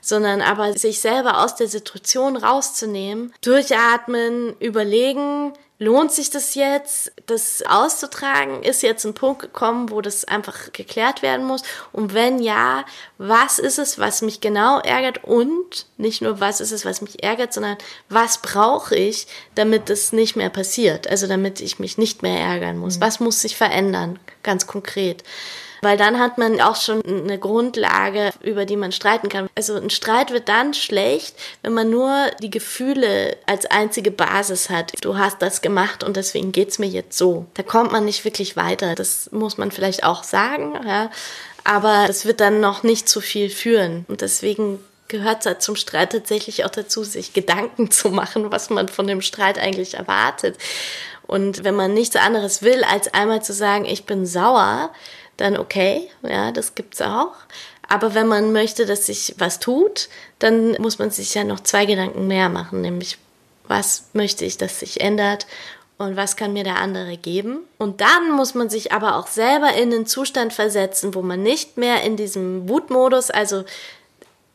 Sondern 0.00 0.40
aber 0.40 0.72
sich 0.72 1.00
selber 1.00 1.44
aus 1.44 1.56
der 1.56 1.68
Situation 1.68 2.36
rauszunehmen, 2.36 3.34
durchatmen, 3.42 4.54
überlegen, 4.60 5.52
lohnt 5.78 6.12
sich 6.12 6.30
das 6.30 6.54
jetzt, 6.54 7.12
das 7.26 7.62
auszutragen? 7.62 8.62
Ist 8.62 8.82
jetzt 8.82 9.04
ein 9.04 9.14
Punkt 9.14 9.40
gekommen, 9.40 9.90
wo 9.90 10.00
das 10.00 10.24
einfach 10.24 10.72
geklärt 10.72 11.22
werden 11.22 11.46
muss? 11.46 11.62
Und 11.92 12.14
wenn 12.14 12.40
ja, 12.40 12.84
was 13.18 13.58
ist 13.58 13.78
es, 13.78 13.98
was 13.98 14.22
mich 14.22 14.40
genau 14.40 14.80
ärgert? 14.80 15.24
Und 15.24 15.86
nicht 15.96 16.20
nur, 16.20 16.40
was 16.40 16.60
ist 16.60 16.72
es, 16.72 16.84
was 16.84 17.00
mich 17.00 17.22
ärgert, 17.22 17.52
sondern 17.52 17.78
was 18.08 18.38
brauche 18.38 18.96
ich, 18.96 19.26
damit 19.54 19.88
das 19.88 20.12
nicht 20.12 20.36
mehr 20.36 20.50
passiert? 20.50 21.08
Also 21.08 21.26
damit 21.26 21.60
ich 21.60 21.78
mich 21.78 21.96
nicht 21.96 22.22
mehr 22.22 22.40
ärgern 22.40 22.78
muss. 22.78 22.96
Mhm. 22.96 23.00
Was 23.02 23.20
muss 23.20 23.40
sich 23.40 23.56
verändern? 23.56 24.18
Ganz 24.42 24.66
konkret 24.66 25.22
weil 25.82 25.96
dann 25.96 26.18
hat 26.18 26.38
man 26.38 26.60
auch 26.60 26.76
schon 26.76 27.02
eine 27.04 27.38
Grundlage, 27.38 28.30
über 28.42 28.64
die 28.64 28.76
man 28.76 28.92
streiten 28.92 29.28
kann. 29.28 29.48
Also 29.54 29.74
ein 29.74 29.90
Streit 29.90 30.32
wird 30.32 30.48
dann 30.48 30.74
schlecht, 30.74 31.36
wenn 31.62 31.74
man 31.74 31.90
nur 31.90 32.30
die 32.42 32.50
Gefühle 32.50 33.36
als 33.46 33.66
einzige 33.66 34.10
Basis 34.10 34.70
hat. 34.70 34.92
Du 35.02 35.18
hast 35.18 35.42
das 35.42 35.62
gemacht 35.62 36.02
und 36.04 36.16
deswegen 36.16 36.52
geht's 36.52 36.78
mir 36.78 36.88
jetzt 36.88 37.16
so. 37.16 37.46
Da 37.54 37.62
kommt 37.62 37.92
man 37.92 38.04
nicht 38.04 38.24
wirklich 38.24 38.56
weiter. 38.56 38.94
Das 38.94 39.30
muss 39.32 39.58
man 39.58 39.70
vielleicht 39.70 40.04
auch 40.04 40.22
sagen, 40.22 40.78
ja. 40.86 41.10
Aber 41.64 42.06
das 42.06 42.24
wird 42.24 42.40
dann 42.40 42.60
noch 42.60 42.82
nicht 42.82 43.08
zu 43.08 43.20
viel 43.20 43.50
führen. 43.50 44.06
Und 44.08 44.22
deswegen 44.22 44.78
gehört 45.08 45.44
es 45.44 45.58
zum 45.64 45.76
Streit 45.76 46.12
tatsächlich 46.12 46.64
auch 46.64 46.70
dazu, 46.70 47.02
sich 47.04 47.32
Gedanken 47.32 47.90
zu 47.90 48.10
machen, 48.10 48.50
was 48.52 48.70
man 48.70 48.88
von 48.88 49.06
dem 49.06 49.22
Streit 49.22 49.58
eigentlich 49.58 49.94
erwartet. 49.94 50.56
Und 51.26 51.64
wenn 51.64 51.74
man 51.74 51.92
nichts 51.92 52.16
anderes 52.16 52.62
will, 52.62 52.84
als 52.84 53.12
einmal 53.12 53.42
zu 53.42 53.52
sagen, 53.52 53.84
ich 53.84 54.06
bin 54.06 54.24
sauer, 54.24 54.90
dann 55.38 55.56
okay, 55.56 56.10
ja, 56.22 56.52
das 56.52 56.74
gibt's 56.74 57.00
auch. 57.00 57.32
Aber 57.88 58.14
wenn 58.14 58.28
man 58.28 58.52
möchte, 58.52 58.84
dass 58.84 59.06
sich 59.06 59.34
was 59.38 59.60
tut, 59.60 60.10
dann 60.38 60.72
muss 60.72 60.98
man 60.98 61.10
sich 61.10 61.34
ja 61.34 61.42
noch 61.44 61.60
zwei 61.60 61.86
Gedanken 61.86 62.26
mehr 62.26 62.50
machen, 62.50 62.82
nämlich 62.82 63.16
was 63.66 64.04
möchte 64.12 64.44
ich, 64.44 64.58
dass 64.58 64.80
sich 64.80 65.00
ändert 65.00 65.46
und 65.96 66.16
was 66.16 66.36
kann 66.36 66.52
mir 66.52 66.64
der 66.64 66.76
andere 66.76 67.16
geben. 67.16 67.60
Und 67.78 68.00
dann 68.00 68.30
muss 68.32 68.54
man 68.54 68.68
sich 68.68 68.92
aber 68.92 69.16
auch 69.16 69.26
selber 69.26 69.72
in 69.74 69.90
den 69.90 70.06
Zustand 70.06 70.52
versetzen, 70.52 71.14
wo 71.14 71.22
man 71.22 71.42
nicht 71.42 71.76
mehr 71.76 72.02
in 72.02 72.16
diesem 72.16 72.68
Wutmodus, 72.68 73.30
also 73.30 73.64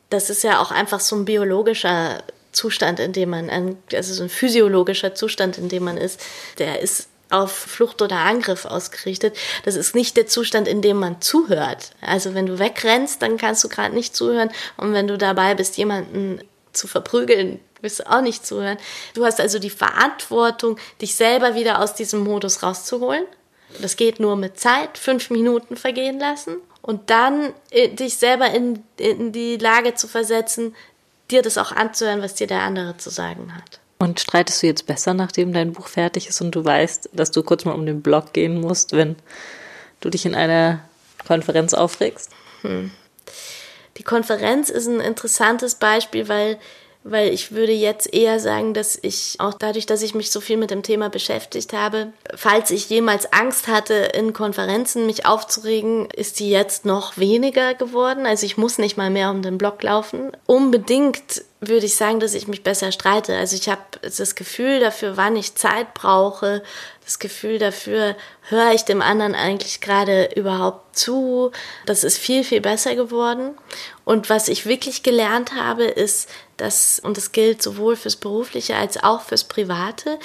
das 0.09 0.29
ist 0.29 0.43
ja 0.43 0.61
auch 0.61 0.71
einfach 0.71 0.99
so 0.99 1.15
ein 1.15 1.25
biologischer 1.25 2.23
Zustand, 2.51 2.99
in 2.99 3.13
dem 3.13 3.31
man, 3.31 3.77
also 3.91 4.13
so 4.13 4.23
ein 4.23 4.29
physiologischer 4.29 5.15
Zustand, 5.15 5.57
in 5.57 5.69
dem 5.69 5.83
man 5.83 5.97
ist, 5.97 6.21
der 6.59 6.81
ist 6.81 7.09
auf 7.33 7.51
Flucht 7.51 8.01
oder 8.01 8.17
Angriff 8.17 8.65
ausgerichtet. 8.65 9.35
Das 9.65 9.75
ist 9.75 9.95
nicht 9.95 10.15
der 10.15 10.27
Zustand, 10.27 10.67
in 10.67 10.81
dem 10.81 10.97
man 10.97 11.21
zuhört. 11.21 11.91
Also 12.01 12.33
wenn 12.33 12.45
du 12.45 12.59
wegrennst, 12.59 13.21
dann 13.21 13.37
kannst 13.37 13.63
du 13.63 13.69
gerade 13.69 13.95
nicht 13.95 14.15
zuhören. 14.15 14.51
Und 14.77 14.93
wenn 14.93 15.07
du 15.07 15.17
dabei 15.17 15.55
bist, 15.55 15.77
jemanden 15.77 16.41
zu 16.73 16.87
verprügeln, 16.87 17.59
wirst 17.81 17.99
du 17.99 18.09
auch 18.09 18.21
nicht 18.21 18.45
zuhören. 18.45 18.77
Du 19.13 19.25
hast 19.25 19.41
also 19.41 19.59
die 19.59 19.69
Verantwortung, 19.69 20.77
dich 21.01 21.15
selber 21.15 21.55
wieder 21.55 21.79
aus 21.79 21.95
diesem 21.95 22.21
Modus 22.21 22.63
rauszuholen. 22.63 23.25
Das 23.81 23.95
geht 23.95 24.19
nur 24.19 24.35
mit 24.35 24.59
Zeit, 24.59 24.97
fünf 24.97 25.29
Minuten 25.31 25.75
vergehen 25.75 26.19
lassen 26.19 26.57
und 26.81 27.09
dann 27.09 27.53
äh, 27.71 27.89
dich 27.89 28.17
selber 28.17 28.51
in, 28.51 28.83
in 28.97 29.31
die 29.31 29.57
Lage 29.57 29.95
zu 29.95 30.07
versetzen, 30.07 30.75
dir 31.31 31.41
das 31.41 31.57
auch 31.57 31.71
anzuhören, 31.71 32.21
was 32.21 32.35
dir 32.35 32.45
der 32.45 32.61
andere 32.61 32.97
zu 32.97 33.09
sagen 33.09 33.55
hat. 33.55 33.79
Und 34.03 34.19
streitest 34.19 34.61
du 34.61 34.67
jetzt 34.67 34.85
besser, 34.85 35.13
nachdem 35.13 35.53
dein 35.53 35.71
Buch 35.71 35.87
fertig 35.87 36.27
ist 36.27 36.41
und 36.41 36.51
du 36.51 36.65
weißt, 36.65 37.11
dass 37.13 37.31
du 37.31 37.41
kurz 37.41 37.63
mal 37.63 37.71
um 37.71 37.85
den 37.85 38.01
Blog 38.01 38.33
gehen 38.33 38.59
musst, 38.59 38.91
wenn 38.91 39.15
du 40.01 40.09
dich 40.09 40.25
in 40.25 40.35
einer 40.35 40.81
Konferenz 41.25 41.73
aufregst? 41.73 42.29
Hm. 42.63 42.91
Die 43.95 44.03
Konferenz 44.03 44.69
ist 44.69 44.87
ein 44.87 44.99
interessantes 44.99 45.75
Beispiel, 45.75 46.27
weil 46.27 46.59
weil 47.03 47.33
ich 47.33 47.51
würde 47.51 47.73
jetzt 47.73 48.13
eher 48.13 48.39
sagen, 48.39 48.73
dass 48.73 48.97
ich 49.01 49.35
auch 49.39 49.53
dadurch, 49.53 49.85
dass 49.85 50.01
ich 50.01 50.15
mich 50.15 50.31
so 50.31 50.39
viel 50.39 50.57
mit 50.57 50.71
dem 50.71 50.83
Thema 50.83 51.09
beschäftigt 51.09 51.73
habe, 51.73 52.13
falls 52.35 52.71
ich 52.71 52.89
jemals 52.89 53.31
Angst 53.33 53.67
hatte, 53.67 53.93
in 53.93 54.33
Konferenzen 54.33 55.05
mich 55.05 55.25
aufzuregen, 55.25 56.09
ist 56.11 56.39
die 56.39 56.49
jetzt 56.49 56.85
noch 56.85 57.17
weniger 57.17 57.73
geworden. 57.73 58.25
Also 58.25 58.45
ich 58.45 58.57
muss 58.57 58.77
nicht 58.77 58.97
mal 58.97 59.09
mehr 59.09 59.31
um 59.31 59.41
den 59.41 59.57
Block 59.57 59.83
laufen. 59.83 60.31
Unbedingt 60.45 61.43
würde 61.59 61.85
ich 61.85 61.95
sagen, 61.95 62.19
dass 62.19 62.33
ich 62.33 62.47
mich 62.47 62.63
besser 62.63 62.91
streite. 62.91 63.37
Also 63.37 63.55
ich 63.55 63.69
habe 63.69 63.81
das 64.01 64.35
Gefühl 64.35 64.79
dafür, 64.79 65.17
wann 65.17 65.35
ich 65.35 65.55
Zeit 65.55 65.93
brauche, 65.93 66.61
das 67.03 67.19
Gefühl 67.19 67.59
dafür, 67.59 68.15
höre 68.49 68.73
ich 68.73 68.83
dem 68.83 69.01
anderen 69.01 69.35
eigentlich 69.35 69.81
gerade 69.81 70.29
überhaupt 70.35 70.97
zu. 70.97 71.51
Das 71.85 72.03
ist 72.03 72.17
viel, 72.17 72.43
viel 72.43 72.61
besser 72.61 72.95
geworden. 72.95 73.57
Und 74.05 74.29
was 74.29 74.47
ich 74.47 74.65
wirklich 74.65 75.03
gelernt 75.03 75.53
habe, 75.53 75.83
ist, 75.83 76.29
dass, 76.57 76.99
und 76.99 77.17
das 77.17 77.31
gilt 77.31 77.61
sowohl 77.61 77.95
fürs 77.95 78.15
Berufliche 78.15 78.75
als 78.75 79.01
auch 79.03 79.21
fürs 79.21 79.43
Private, 79.43 80.19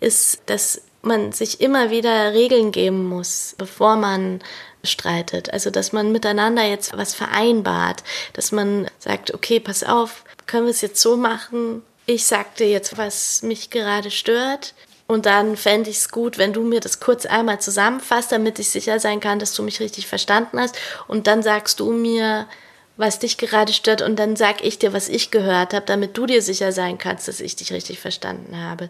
ist, 0.00 0.40
dass 0.46 0.82
man 1.02 1.32
sich 1.32 1.60
immer 1.60 1.90
wieder 1.90 2.32
Regeln 2.32 2.72
geben 2.72 3.06
muss, 3.06 3.54
bevor 3.58 3.96
man 3.96 4.42
streitet. 4.82 5.52
Also, 5.52 5.70
dass 5.70 5.92
man 5.92 6.12
miteinander 6.12 6.64
jetzt 6.64 6.96
was 6.96 7.14
vereinbart, 7.14 8.02
dass 8.32 8.52
man 8.52 8.88
sagt, 8.98 9.32
okay, 9.34 9.60
pass 9.60 9.84
auf, 9.84 10.24
können 10.46 10.66
wir 10.66 10.70
es 10.70 10.80
jetzt 10.80 11.00
so 11.00 11.16
machen? 11.16 11.82
Ich 12.06 12.26
sagte 12.26 12.64
jetzt, 12.64 12.98
was 12.98 13.42
mich 13.42 13.70
gerade 13.70 14.10
stört. 14.10 14.74
Und 15.06 15.26
dann 15.26 15.56
fände 15.56 15.90
ich 15.90 15.98
es 15.98 16.10
gut, 16.10 16.38
wenn 16.38 16.54
du 16.54 16.62
mir 16.62 16.80
das 16.80 16.98
kurz 16.98 17.26
einmal 17.26 17.60
zusammenfasst, 17.60 18.32
damit 18.32 18.58
ich 18.58 18.70
sicher 18.70 18.98
sein 18.98 19.20
kann, 19.20 19.38
dass 19.38 19.52
du 19.54 19.62
mich 19.62 19.80
richtig 19.80 20.06
verstanden 20.06 20.58
hast. 20.58 20.76
Und 21.08 21.26
dann 21.26 21.42
sagst 21.42 21.80
du 21.80 21.92
mir, 21.92 22.46
was 22.96 23.18
dich 23.18 23.38
gerade 23.38 23.72
stört 23.72 24.02
und 24.02 24.16
dann 24.16 24.36
sag 24.36 24.64
ich 24.64 24.78
dir, 24.78 24.92
was 24.92 25.08
ich 25.08 25.30
gehört 25.30 25.74
habe, 25.74 25.86
damit 25.86 26.16
du 26.16 26.26
dir 26.26 26.42
sicher 26.42 26.72
sein 26.72 26.98
kannst, 26.98 27.26
dass 27.26 27.40
ich 27.40 27.56
dich 27.56 27.72
richtig 27.72 27.98
verstanden 27.98 28.56
habe. 28.56 28.88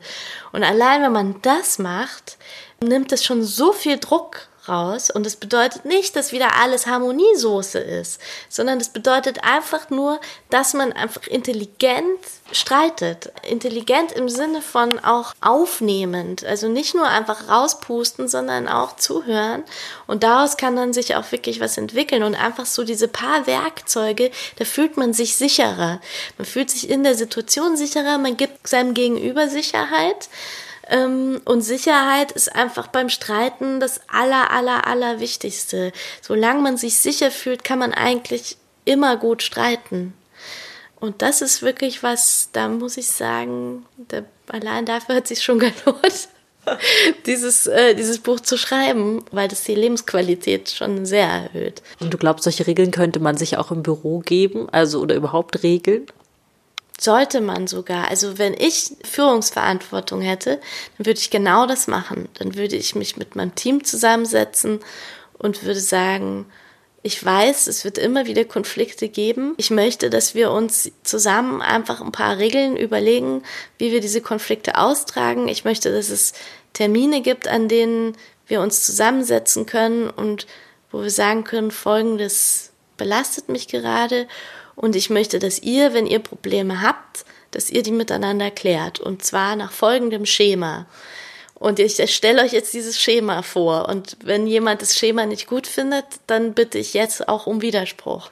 Und 0.53 0.63
allein 0.63 1.03
wenn 1.03 1.13
man 1.13 1.41
das 1.43 1.79
macht, 1.79 2.37
nimmt 2.83 3.13
es 3.13 3.25
schon 3.25 3.43
so 3.43 3.73
viel 3.73 3.99
Druck 3.99 4.49
raus. 4.69 5.11
Und 5.11 5.27
es 5.27 5.37
bedeutet 5.37 5.85
nicht, 5.85 6.17
dass 6.17 6.33
wieder 6.33 6.57
alles 6.61 6.87
Harmoniesoße 6.87 7.79
ist, 7.79 8.21
sondern 8.49 8.81
es 8.81 8.89
bedeutet 8.89 9.45
einfach 9.45 9.91
nur, 9.91 10.21
dass 10.51 10.75
man 10.75 10.93
einfach 10.93 11.27
intelligent 11.27 12.19
streitet. 12.53 13.33
Intelligent 13.49 14.13
im 14.13 14.29
Sinne 14.29 14.63
von 14.63 14.99
auch 14.99 15.35
aufnehmend. 15.41 16.45
Also 16.45 16.69
nicht 16.69 16.95
nur 16.95 17.07
einfach 17.07 17.49
rauspusten, 17.49 18.29
sondern 18.29 18.69
auch 18.69 18.97
zuhören. 18.97 19.65
Und 20.07 20.23
daraus 20.23 20.57
kann 20.57 20.77
dann 20.77 20.93
sich 20.93 21.17
auch 21.17 21.33
wirklich 21.33 21.61
was 21.61 21.77
entwickeln. 21.79 22.23
Und 22.23 22.35
einfach 22.35 22.67
so 22.67 22.85
diese 22.85 23.09
paar 23.09 23.47
Werkzeuge, 23.47 24.31
da 24.57 24.65
fühlt 24.65 24.97
man 24.97 25.13
sich 25.13 25.37
sicherer. 25.37 26.01
Man 26.39 26.45
fühlt 26.45 26.71
sich 26.71 26.89
in 26.89 27.05
der 27.05 27.15
Situation 27.15 27.77
sicherer, 27.77 28.19
man 28.19 28.37
gibt 28.37 28.69
seinem 28.69 28.95
Gegenüber 28.95 29.49
Sicherheit. 29.49 30.29
Ähm, 30.89 31.41
und 31.45 31.63
Sicherheit 31.63 32.33
ist 32.33 32.55
einfach 32.55 32.89
beim 32.89 33.09
Streiten 33.09 33.81
das 33.81 34.01
aller, 34.09 34.51
aller, 34.51 34.87
aller 34.87 35.21
Wichtigste. 35.21 35.93
Solange 36.21 36.61
man 36.61 36.77
sich 36.77 36.99
sicher 36.99 37.31
fühlt, 37.31 37.65
kann 37.65 37.79
man 37.79 37.93
eigentlich 37.93 38.57
immer 38.85 39.17
gut 39.17 39.43
streiten. 39.43 40.15
Und 41.01 41.23
das 41.23 41.43
ist 41.43 41.63
wirklich 41.63 42.03
was, 42.03 42.49
da 42.53 42.69
muss 42.69 42.97
ich 42.97 43.09
sagen, 43.09 43.85
da, 44.09 44.23
allein 44.49 44.87
dafür 44.87 45.17
hat 45.17 45.29
sich 45.29 45.43
schon 45.43 45.59
gelohnt, 45.59 46.29
dieses, 47.27 47.67
äh, 47.67 47.95
dieses 47.95 48.19
Buch 48.21 48.41
zu 48.41 48.57
schreiben, 48.57 49.23
weil 49.31 49.49
das 49.49 49.65
die 49.65 49.75
Lebensqualität 49.75 50.71
schon 50.71 51.05
sehr 51.05 51.27
erhöht. 51.27 51.83
Und 52.01 52.15
du 52.15 52.19
glaubst, 52.19 52.45
solche 52.45 52.67
Regeln 52.67 52.91
könnte 52.91 53.21
man 53.21 53.37
sich 53.37 53.59
auch 53.59 53.71
im 53.71 53.83
Büro 53.83 54.21
geben, 54.21 54.69
also 54.71 55.01
oder 55.01 55.15
überhaupt 55.15 55.63
Regeln? 55.63 56.07
Sollte 57.01 57.41
man 57.41 57.67
sogar. 57.67 58.09
Also 58.09 58.39
wenn 58.39 58.55
ich 58.55 58.93
Führungsverantwortung 59.05 60.21
hätte, 60.21 60.61
dann 60.97 61.07
würde 61.07 61.19
ich 61.19 61.31
genau 61.31 61.67
das 61.67 61.87
machen. 61.87 62.29
Dann 62.35 62.55
würde 62.55 62.77
ich 62.77 62.95
mich 62.95 63.17
mit 63.17 63.37
meinem 63.37 63.55
Team 63.55 63.85
zusammensetzen 63.85 64.81
und 65.39 65.65
würde 65.65 65.81
sagen, 65.81 66.47
ich 67.07 67.23
weiß, 67.23 67.67
es 67.67 67.85
wird 67.85 67.99
immer 67.99 68.25
wieder 68.25 68.47
Konflikte 68.47 69.11
geben. 69.11 69.53
Ich 69.59 69.71
möchte, 69.71 70.09
dass 70.09 70.35
wir 70.35 70.51
uns 70.51 70.91
zusammen 71.03 71.61
einfach 71.61 72.01
ein 72.01 72.13
paar 72.13 72.39
Regeln 72.39 72.79
überlegen, 72.79 73.43
wie 73.77 73.93
wir 73.93 74.01
diese 74.01 74.23
Konflikte 74.23 74.79
austragen. 74.79 75.49
Ich 75.49 75.67
möchte, 75.67 75.93
dass 75.93 76.09
es 76.09 76.33
Termine 76.73 77.21
gibt, 77.21 77.47
an 77.47 77.69
denen 77.69 78.17
wir 78.47 78.63
uns 78.63 78.85
zusammensetzen 78.85 79.67
können 79.67 80.09
und 80.09 80.47
wo 80.91 81.03
wir 81.03 81.11
sagen 81.11 81.45
können, 81.45 81.71
folgendes 81.71 82.73
belastet 82.97 83.51
mich 83.51 83.69
gerade 83.69 84.27
und 84.77 84.97
ich 84.97 85.11
möchte, 85.11 85.39
dass 85.39 85.61
ihr, 85.61 85.95
wenn 85.95 86.07
ihr 86.07 86.19
Probleme 86.19 86.83
habt, 86.83 87.25
dass 87.51 87.71
ihr 87.71 87.83
die 87.83 87.93
miteinander 87.93 88.51
klärt 88.51 89.01
und 89.01 89.25
zwar 89.25 89.57
nach 89.57 89.73
folgendem 89.73 90.27
Schema. 90.27 90.87
Und 91.55 91.79
ich 91.79 91.95
stelle 92.13 92.43
euch 92.43 92.53
jetzt 92.53 92.75
dieses 92.75 93.01
Schema 93.01 93.43
vor. 93.43 93.89
Und 93.89 94.17
wenn 94.23 94.47
jemand 94.47 94.83
das 94.83 94.99
Schema 94.99 95.25
nicht 95.25 95.47
gut 95.47 95.67
findet, 95.67 96.05
dann 96.27 96.53
bitte 96.53 96.79
ich 96.79 96.95
jetzt 96.95 97.29
auch 97.29 97.47
um 97.47 97.63
Widerspruch. 97.63 98.31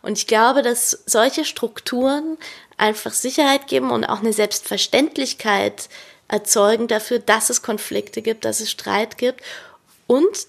Und 0.00 0.18
ich 0.18 0.26
glaube, 0.26 0.62
dass 0.62 1.02
solche 1.06 1.44
Strukturen 1.44 2.38
einfach 2.76 3.12
Sicherheit 3.12 3.68
geben 3.68 3.90
und 3.90 4.04
auch 4.04 4.20
eine 4.20 4.32
Selbstverständlichkeit 4.32 5.88
erzeugen 6.28 6.88
dafür, 6.88 7.18
dass 7.18 7.50
es 7.50 7.62
Konflikte 7.62 8.22
gibt, 8.22 8.44
dass 8.44 8.60
es 8.60 8.70
Streit 8.70 9.18
gibt 9.18 9.42
und 10.06 10.46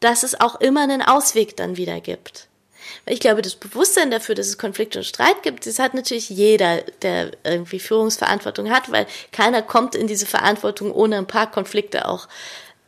dass 0.00 0.22
es 0.22 0.38
auch 0.40 0.60
immer 0.60 0.82
einen 0.82 1.02
Ausweg 1.02 1.56
dann 1.56 1.76
wieder 1.76 2.00
gibt. 2.00 2.46
Ich 3.04 3.20
glaube, 3.20 3.42
das 3.42 3.56
Bewusstsein 3.56 4.10
dafür, 4.10 4.34
dass 4.34 4.46
es 4.46 4.58
Konflikte 4.58 4.98
und 4.98 5.04
Streit 5.04 5.42
gibt, 5.42 5.66
das 5.66 5.78
hat 5.78 5.94
natürlich 5.94 6.30
jeder, 6.30 6.82
der 7.02 7.32
irgendwie 7.44 7.78
Führungsverantwortung 7.78 8.70
hat, 8.70 8.90
weil 8.90 9.06
keiner 9.32 9.62
kommt 9.62 9.94
in 9.94 10.06
diese 10.06 10.26
Verantwortung 10.26 10.92
ohne 10.92 11.18
ein 11.18 11.26
paar 11.26 11.50
Konflikte 11.50 12.08
auch 12.08 12.28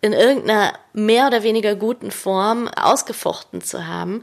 in 0.01 0.13
irgendeiner 0.13 0.79
mehr 0.93 1.27
oder 1.27 1.43
weniger 1.43 1.75
guten 1.75 2.11
Form 2.11 2.69
ausgefochten 2.69 3.63
zu 3.63 3.87
haben. 3.87 4.23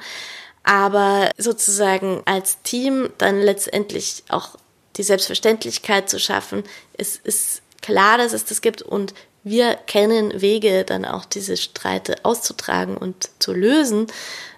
Aber 0.64 1.30
sozusagen 1.38 2.24
als 2.26 2.62
Team 2.64 3.10
dann 3.18 3.40
letztendlich 3.40 4.24
auch 4.30 4.56
die 4.98 5.04
Selbstverständlichkeit 5.04 6.10
zu 6.10 6.20
schaffen, 6.20 6.64
es 6.98 7.18
ist 7.18 7.62
klar, 7.82 8.18
dass 8.18 8.34
es 8.34 8.46
das 8.46 8.62
gibt 8.62 8.82
und 8.82 9.14
wir 9.46 9.76
kennen 9.76 10.42
Wege, 10.42 10.84
dann 10.84 11.06
auch 11.06 11.24
diese 11.24 11.56
Streite 11.56 12.16
auszutragen 12.24 12.98
und 12.98 13.30
zu 13.38 13.54
lösen. 13.54 14.08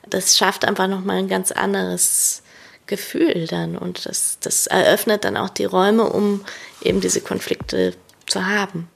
Das 0.09 0.37
schafft 0.37 0.63
einfach 0.63 0.87
nochmal 0.87 1.17
ein 1.17 1.27
ganz 1.27 1.51
anderes 1.51 2.41
Gefühl 2.85 3.47
dann 3.47 3.77
und 3.77 4.05
das, 4.05 4.37
das 4.39 4.65
eröffnet 4.65 5.25
dann 5.25 5.35
auch 5.35 5.49
die 5.49 5.65
Räume, 5.65 6.09
um 6.09 6.45
eben 6.81 7.01
diese 7.01 7.19
Konflikte 7.19 7.95
zu 8.27 8.45
haben. 8.45 8.89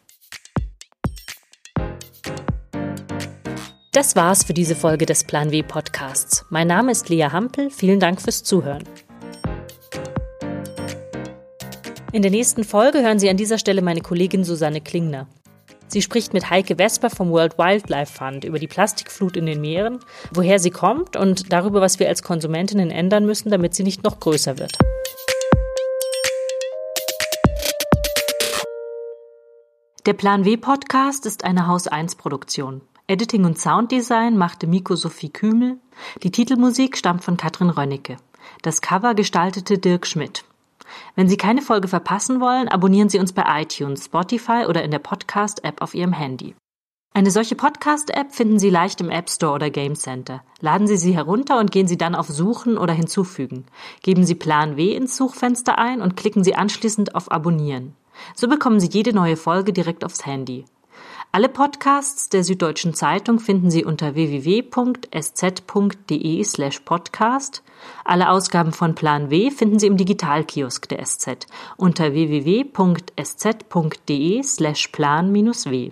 Das 3.92 4.16
war's 4.16 4.46
für 4.46 4.54
diese 4.54 4.78
Folge 4.78 5.06
des 5.06 5.26
Plan 5.26 5.52
W 5.52 5.62
Podcasts. 5.62 6.46
Mein 6.50 6.68
Name 6.68 6.94
ist 6.94 7.10
Lea 7.10 7.28
Hampel. 7.34 7.70
Vielen 7.70 8.00
Dank 8.00 8.22
fürs 8.22 8.44
Zuhören. 8.44 8.86
In 12.14 12.22
der 12.22 12.32
nächsten 12.32 12.64
Folge 12.64 13.02
hören 13.02 13.20
Sie 13.20 13.30
an 13.30 13.36
dieser 13.36 13.58
Stelle 13.58 13.82
meine 13.82 14.00
Kollegin 14.00 14.46
Susanne 14.46 14.80
Klingner. 14.80 15.28
Sie 15.92 16.02
spricht 16.02 16.34
mit 16.34 16.50
Heike 16.50 16.78
Vesper 16.78 17.10
vom 17.10 17.32
World 17.32 17.58
Wildlife 17.58 18.14
Fund 18.14 18.46
über 18.46 18.60
die 18.60 18.70
Plastikflut 18.70 19.36
in 19.36 19.46
den 19.46 19.60
Meeren, 19.60 20.00
woher 20.34 20.58
sie 20.58 20.72
kommt 20.72 21.18
und 21.18 21.52
darüber, 21.52 21.82
was 21.82 22.00
wir 22.00 22.08
als 22.08 22.24
Konsumentinnen 22.24 22.92
ändern 22.92 23.26
müssen, 23.26 23.52
damit 23.52 23.76
sie 23.76 23.84
nicht 23.84 24.02
noch 24.02 24.22
größer 24.22 24.58
wird. 24.58 24.78
Der 30.06 30.14
Plan 30.14 30.46
W 30.46 30.56
Podcast 30.56 31.26
ist 31.26 31.44
eine 31.44 31.68
Haus 31.68 31.90
1 31.90 32.16
Produktion. 32.16 32.80
Editing 33.08 33.44
und 33.44 33.60
Sounddesign 33.60 34.38
machte 34.38 34.68
Miko 34.68 34.96
Sophie 34.96 35.30
Kümel. 35.30 35.76
Die 36.24 36.32
Titelmusik 36.32 36.96
stammt 36.96 37.26
von 37.26 37.36
Katrin 37.36 37.70
Rönnecke. 37.70 38.16
Das 38.62 38.80
Cover 38.80 39.14
gestaltete 39.14 39.78
Dirk 39.78 40.08
Schmidt. 40.08 40.46
Wenn 41.16 41.30
Sie 41.30 41.38
keine 41.38 41.62
Folge 41.62 41.88
verpassen 41.88 42.42
wollen, 42.42 42.68
abonnieren 42.68 43.10
Sie 43.10 43.20
uns 43.20 43.34
bei 43.34 43.44
iTunes, 43.62 44.06
Spotify 44.06 44.66
oder 44.68 44.84
in 44.84 44.92
der 44.92 45.00
Podcast-App 45.00 45.82
auf 45.82 45.94
Ihrem 45.94 46.14
Handy. 46.14 46.56
Eine 47.14 47.30
solche 47.30 47.56
Podcast-App 47.56 48.34
finden 48.34 48.58
Sie 48.58 48.70
leicht 48.70 49.02
im 49.02 49.10
App 49.10 49.30
Store 49.30 49.54
oder 49.54 49.70
Game 49.70 49.96
Center. 49.96 50.44
Laden 50.62 50.88
Sie 50.88 50.96
sie 50.96 51.14
herunter 51.14 51.60
und 51.60 51.70
gehen 51.70 51.88
Sie 51.88 51.98
dann 51.98 52.16
auf 52.16 52.30
Suchen 52.30 52.78
oder 52.78 52.94
Hinzufügen. 52.94 53.66
Geben 54.02 54.24
Sie 54.24 54.36
Plan 54.36 54.78
W 54.78 54.96
ins 54.96 55.18
Suchfenster 55.18 55.78
ein 55.78 56.00
und 56.00 56.16
klicken 56.16 56.46
Sie 56.46 56.56
anschließend 56.56 57.14
auf 57.14 57.30
Abonnieren. 57.30 57.96
So 58.34 58.48
bekommen 58.48 58.80
Sie 58.80 58.88
jede 58.88 59.14
neue 59.14 59.36
Folge 59.36 59.74
direkt 59.74 60.06
aufs 60.06 60.26
Handy. 60.26 60.64
Alle 61.34 61.48
Podcasts 61.48 62.28
der 62.28 62.44
Süddeutschen 62.44 62.94
Zeitung 62.94 63.40
finden 63.40 63.72
Sie 63.72 63.86
unter 63.86 64.16
www.sz.de 64.16 64.84
slash 66.44 66.82
podcast. 66.82 67.64
Alle 68.04 68.30
Ausgaben 68.30 68.74
von 68.74 68.96
Plan 68.96 69.30
W 69.30 69.50
finden 69.50 69.80
Sie 69.80 69.88
im 69.88 69.96
Digitalkiosk 69.96 70.90
der 70.90 71.06
SZ 71.06 71.48
unter 71.78 72.12
www.sz.de 72.12 72.74
slash 74.44 74.88
plan-w. 74.90 75.92